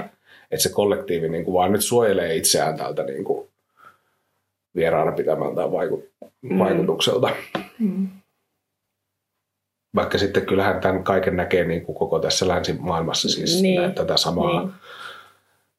[0.51, 3.47] että se kollektiivi niin kuin vaan nyt suojelee itseään tältä niin kuin
[4.75, 6.03] vieraana pitämältä vaiku,
[6.41, 6.59] Mm.
[6.59, 7.29] vaikutukselta.
[7.79, 8.07] Mm.
[9.95, 13.81] Vaikka sitten kyllähän tämän kaiken näkee niin kuin koko tässä länsimaailmassa siis Niin.
[13.81, 13.93] niin.
[13.93, 14.73] tätä samaa, Niin.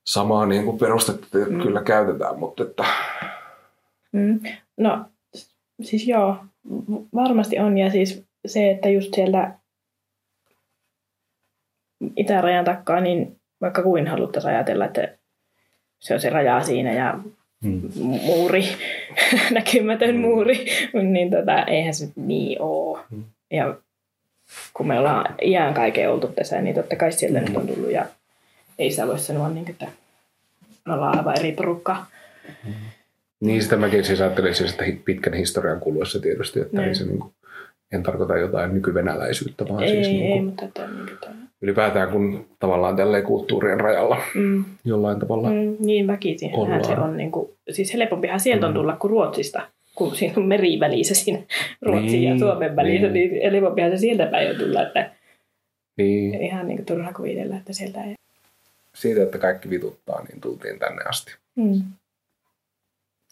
[0.04, 1.54] samaa niin kuin perustetta Mm.
[1.54, 1.62] mm.
[1.62, 2.84] kyllä käytetään, mutta että,
[4.12, 4.40] Mm.
[4.76, 5.04] No
[5.82, 6.36] siis joo,
[7.14, 9.50] varmasti on ja siis se, että just sieltä
[12.16, 15.16] itärajan takkaa, niin vaikka kuin haluttaisiin ajatella, että
[16.00, 17.18] se on se raja siinä ja
[17.62, 17.80] Mm.
[18.22, 18.64] muuri,
[19.50, 20.66] näkymätön muuri,
[21.02, 22.98] niin tota, eihän se niin ole.
[23.10, 23.24] Mm.
[23.50, 23.76] Ja
[24.74, 28.06] kun me ollaan iän kaiken oltu tässä, niin totta kai sieltä nyt on tullut ja
[28.78, 29.86] ei sitä voi sanoa, niin, että
[30.86, 32.06] me ollaan aivan eri porukka.
[33.40, 36.88] Niin sitä mäkin siis ajattelin siis, että pitkän historian kuluessa tietysti, että Niin.
[36.88, 37.32] ei se niin kuin,
[37.92, 41.34] en tarkoita jotain nykyvenäläisyyttä, vaan ei, siis ei, niin ei, kuin, mutta että niin kuin
[41.62, 45.48] ylipäätään kun tavallaan tälleen kulttuurien rajalla Mm, jollain tavalla.
[45.50, 46.06] mm, niin
[46.54, 46.84] Ollaan.
[46.84, 48.76] se on, niin kuin, siis helpompihan sieltä on Mm.
[48.76, 49.62] tulla kuin Ruotsista,
[49.94, 51.42] kun siinä on meri välissä siinä
[51.82, 53.30] Ruotsin Niin, ja Suomen välissä, niin.
[53.30, 55.10] niin, helpompihan se sieltä päin on tulla, että
[55.96, 58.14] Niin, ihan niin kuin turha kuvitella, että sieltä ei.
[58.94, 61.34] siitä, että kaikki vituttaa, niin tultiin tänne asti.
[61.56, 61.82] Mm.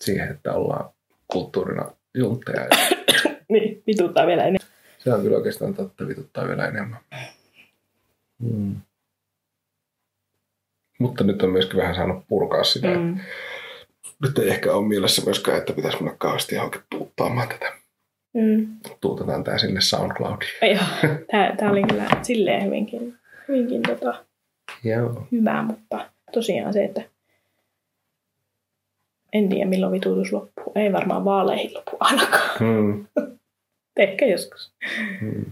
[0.01, 0.91] Siihen, että ollaan
[1.29, 2.61] kulttuurina juntteja.
[2.61, 2.69] Ja
[3.49, 4.69] Niin, vituttaa vielä enemmän.
[4.99, 7.01] se on kyllä oikeastaan totta, vituttaa vielä enemmän.
[8.39, 8.77] Mm.
[10.99, 12.89] Mutta nyt on myöskin vähän saanut purkaa sitä.
[12.89, 13.19] Mm.
[14.23, 14.27] Mm.
[14.29, 17.73] Nyt ei ehkä ole mielessä myöskään, että pitäisi mennä kauheasti johonkin tuuttaamaan tätä.
[18.35, 18.77] Mm.
[19.01, 20.51] Tuutetaan tää sinne SoundCloudiin.
[20.63, 23.19] Joo, tää, tää oli kyllä silleen hyvinkin,
[23.49, 24.25] hyvinkin tota,
[24.85, 25.27] Joo.
[25.33, 27.03] hyvä, mutta tosiaan se, että
[29.33, 30.73] en tiedä milloin vitutus loppuu.
[30.75, 32.59] Ei varmaan vaaleihin lopu ainakaan.
[32.59, 33.07] Hmm.
[33.97, 34.73] Ehkä joskus.
[35.21, 35.45] Hmm.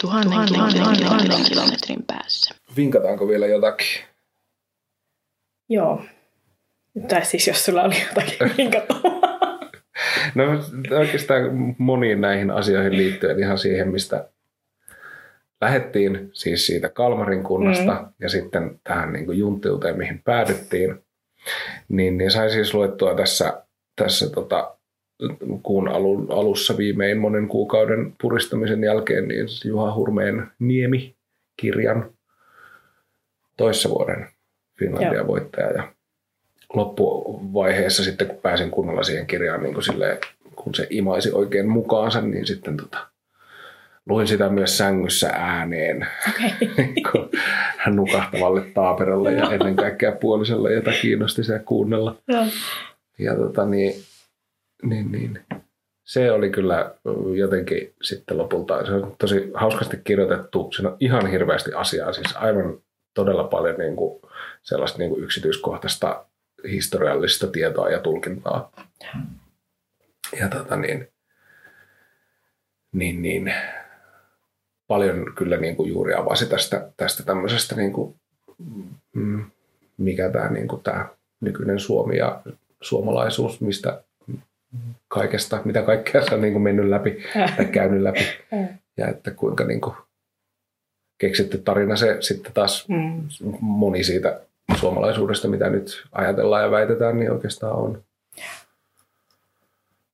[0.00, 2.54] Tuhannen, tuhannen, tuhannen, tuhannen kilometrin päässä.
[2.76, 4.00] Vinkataanko vielä jotakin?
[5.68, 6.04] Joo.
[7.08, 8.82] Tai siis jos sulla oli jotakin minkä
[10.34, 10.44] No
[10.98, 14.28] oikeastaan moniin näihin asioihin liittyen ihan siihen, mistä
[15.60, 18.08] lähettiin, siis siitä Kalmarin kunnasta mm.
[18.20, 21.04] ja sitten tähän niin kuin junttiuteen, mihin päädyttiin,
[21.88, 23.62] niin, niin sain siis luettua tässä,
[23.96, 24.76] tässä tota,
[25.62, 32.10] kuun alun, alussa viimein monen kuukauden puristamisen jälkeen niin Juha Hurmeen Niemi-kirjan
[33.56, 34.28] toissa vuoden
[34.78, 35.26] Finlandia Joo.
[35.26, 35.70] voittaja.
[35.70, 35.92] Ja
[36.74, 40.18] loppuvaiheessa sitten, kun pääsin kunnolla siihen kirjaan, niin kuin silleen,
[40.56, 43.06] kun se imaisi oikein mukaansa, niin sitten tota,
[44.08, 46.06] luin sitä myös sängyssä ääneen
[47.78, 52.16] hän nukahtavalle taaperolle ja ennen kaikkea puolisolle, jota kiinnosti sitä kuunnella.
[52.28, 52.44] Joo.
[53.18, 53.94] Ja tota niin,
[54.82, 55.40] niin, niin,
[56.04, 56.94] se oli kyllä
[57.34, 62.78] jotenkin sitten lopulta, se on tosi hauskasti kirjoitettu, siinä on ihan hirveästi asiaa, siis aivan
[63.14, 64.22] todella paljon niin kuin
[64.62, 66.24] sellaista niin kuin yksityiskohtaista
[66.70, 68.72] historiallista tietoa ja tulkintaa.
[70.40, 71.08] Ja tota niin,
[72.92, 73.54] niin, niin
[74.86, 78.14] paljon kyllä niin kuin juuri avasi tästä, tästä tämmöisestä, niin kuin,
[79.14, 79.44] mm,
[79.96, 81.08] mikä tämä, niin kuin tämä
[81.40, 82.42] nykyinen Suomi ja
[82.80, 84.02] suomalaisuus, mistä
[85.08, 87.22] kaikesta, mitä kaikkea se on niin kuin mennyt läpi
[87.56, 88.26] tai käynyt läpi.
[88.96, 89.94] Ja että kuinka niin kuin
[91.18, 93.28] keksitty tarina se sitten taas Mm.
[93.60, 94.40] moni siitä
[94.80, 98.04] suomalaisuudesta, mitä nyt ajatellaan ja väitetään, niin oikeastaan on.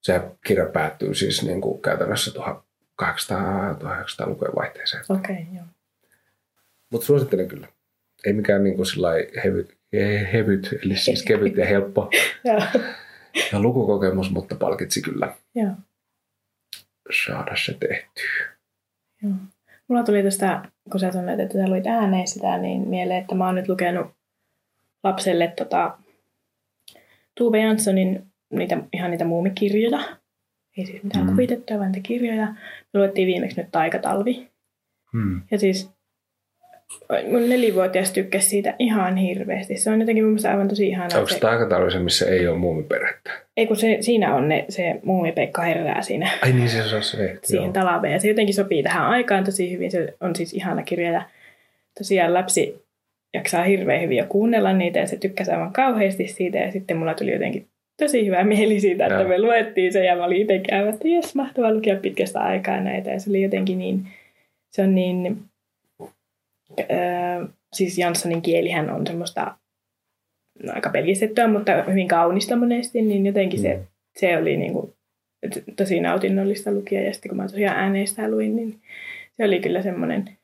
[0.00, 5.04] Se kirja päättyy siis niin kuin käytännössä 1800-1900-lukujen vaihteeseen.
[5.08, 5.64] Okei, okay, joo.
[6.90, 7.68] Mutta suosittelen kyllä.
[8.26, 8.86] Ei mikään niin kuin
[9.44, 9.78] hevyt,
[10.32, 12.10] hevyt, eli siis kevyt ja helppo
[13.52, 15.72] ja lukukokemus, mutta palkitsi kyllä Joo.
[17.26, 18.48] saada se tehtyä.
[19.22, 19.32] Joo.
[19.88, 23.46] Mulla tuli tästä, kun sä sanoit, että sä luit ääneen sitä, niin mieleen, että mä
[23.46, 24.17] oon nyt lukenut
[25.04, 25.98] lapselle tota,
[27.34, 30.00] Tuve Janssonin niitä, ihan niitä muumikirjoja.
[30.78, 31.30] Ei siis mitään Mm.
[31.30, 31.34] mm.
[31.36, 32.46] kuvitettuja, vaan niitä kirjoja.
[32.94, 34.48] Me luettiin viimeksi nyt Taikatalvi.
[35.12, 35.42] Hmm.
[35.50, 35.90] Ja siis
[37.30, 39.76] mun nelivuotias tykkäsi siitä ihan hirveästi.
[39.76, 41.18] Se on jotenkin mun mielestä aivan tosi ihanaa.
[41.18, 43.30] Onko Se, tämä aika missä ei ole muumiperhettä?
[43.56, 47.16] ei kun se, siinä on ne, se muumipeikka herää siinä Ai niin, se on se.
[47.44, 47.72] siihen Joo.
[47.72, 48.12] talaveen.
[48.12, 49.90] Ja se jotenkin sopii tähän aikaan tosi hyvin.
[49.90, 51.22] Se on siis ihana kirja ja
[51.98, 52.87] tosiaan lapsi
[53.34, 56.58] jaksaa hirveän hyvin jo kuunnella niitä ja se tykkäsi aivan kauheasti siitä.
[56.58, 57.66] Ja sitten mulla tuli jotenkin
[57.96, 59.28] tosi hyvä mieli siitä, että Joo.
[59.28, 63.10] me luettiin se ja mä olin itsekin aivan, että jes, mahtavaa lukea pitkästä aikaa näitä.
[63.10, 64.06] Ja se oli jotenkin niin,
[64.70, 65.38] se on niin,
[66.80, 69.54] äh, siis Janssonin kielihän on semmoista
[70.62, 73.82] no, aika pelkistettyä, mutta hyvin kaunista monesti, niin jotenkin se, Mm.
[74.16, 74.92] se oli niin kuin,
[75.76, 77.00] tosi nautinnollista lukia.
[77.02, 78.80] Ja sitten kun mä tosiaan ääneistä luin, niin
[79.36, 80.37] se oli kyllä semmoinen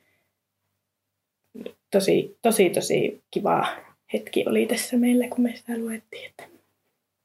[1.94, 3.66] tosi, tosi, tosi kiva
[4.12, 6.30] hetki oli tässä meillä, kun me sitä luettiin.
[6.30, 6.44] Että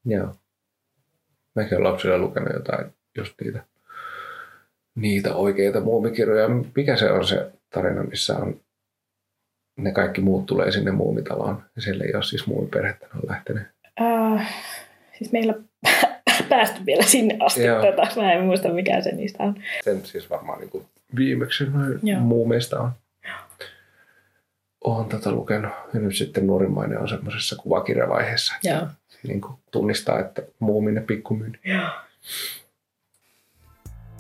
[0.06, 0.36] Joo.
[1.56, 2.86] Mäkin olen lapsilla lukenut jotain,
[3.18, 3.64] just niitä,
[4.96, 6.50] niitä oikeita muumikirjoja.
[6.76, 8.60] Mikä se on se tarina, missä on
[9.78, 13.64] ne kaikki muut tulee sinne muumitaloon ja siellä ei ole siis muumiperhettä, ne on lähtenyt.
[14.02, 14.54] äh,
[15.18, 15.54] siis meillä
[16.50, 17.64] päästy vielä sinne asti.
[17.64, 17.82] Joo.
[17.86, 19.56] Tota, mä en muista, mikä se niistä on.
[19.84, 22.92] Sen siis varmaan niin kuin viimeksi noin muumeista on.
[24.84, 25.72] Oon tätä lukenut.
[25.94, 28.54] Ja nyt sitten nuorimmainen on semmoisessa kuvakirjavaiheessa.
[28.64, 28.88] Joo.
[29.28, 31.60] Niin kuin tunnistaa, että muuminen pikkumyyni.
[31.66, 31.90] Joo.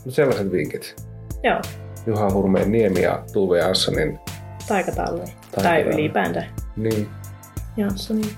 [0.06, 0.96] No sellaiset vinkit.
[1.44, 1.62] Joo.
[2.08, 4.20] Juha Hurmeen Niemi ja Tuve Janssonin.
[4.68, 5.20] Taikatalli.
[5.26, 6.02] Tai Taikatalli.
[6.02, 6.44] ylipäänsä
[6.76, 7.10] Niin.
[7.78, 8.30] Janssonin.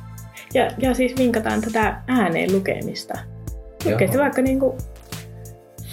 [0.53, 3.13] Ja, ja siis vinkataan tätä ääneen lukemista.
[3.85, 4.77] Lukee vaikka niinku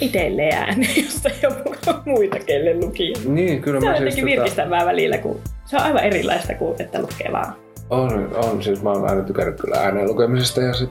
[0.01, 3.15] itselleen ääneen, jos ei ole muita, kelle lukia.
[3.25, 7.01] Niin, kyllä Se on siis jotenkin virkistävää välillä, kun se on aivan erilaista kuin että
[7.01, 7.57] lukee vaan.
[7.91, 10.91] on, on, siis mä oon aina tykännyt kyllä ääneen lukemisesta ja sit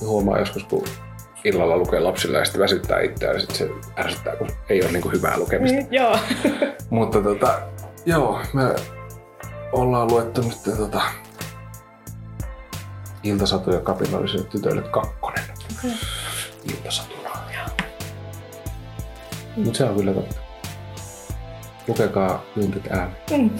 [0.00, 0.84] huomaa joskus, kun
[1.44, 5.10] illalla lukee lapsille ja sitten väsyttää itseään ja sitten se ärsyttää, kun ei ole niinku
[5.10, 5.80] hyvää lukemista.
[5.80, 6.18] Mm, joo.
[6.90, 7.58] Mutta tota,
[8.06, 8.62] joo, me
[9.72, 11.00] ollaan luettu nyt tota,
[13.22, 15.44] Iltasatuja kapinallisille tytöille kakkonen.
[15.78, 15.90] Okei.
[16.74, 17.30] Iltasatuna.
[19.56, 20.36] Mutta se on kyllä totta.
[21.88, 23.16] Lukekaa pyyntöt ääneen.
[23.30, 23.50] Mm.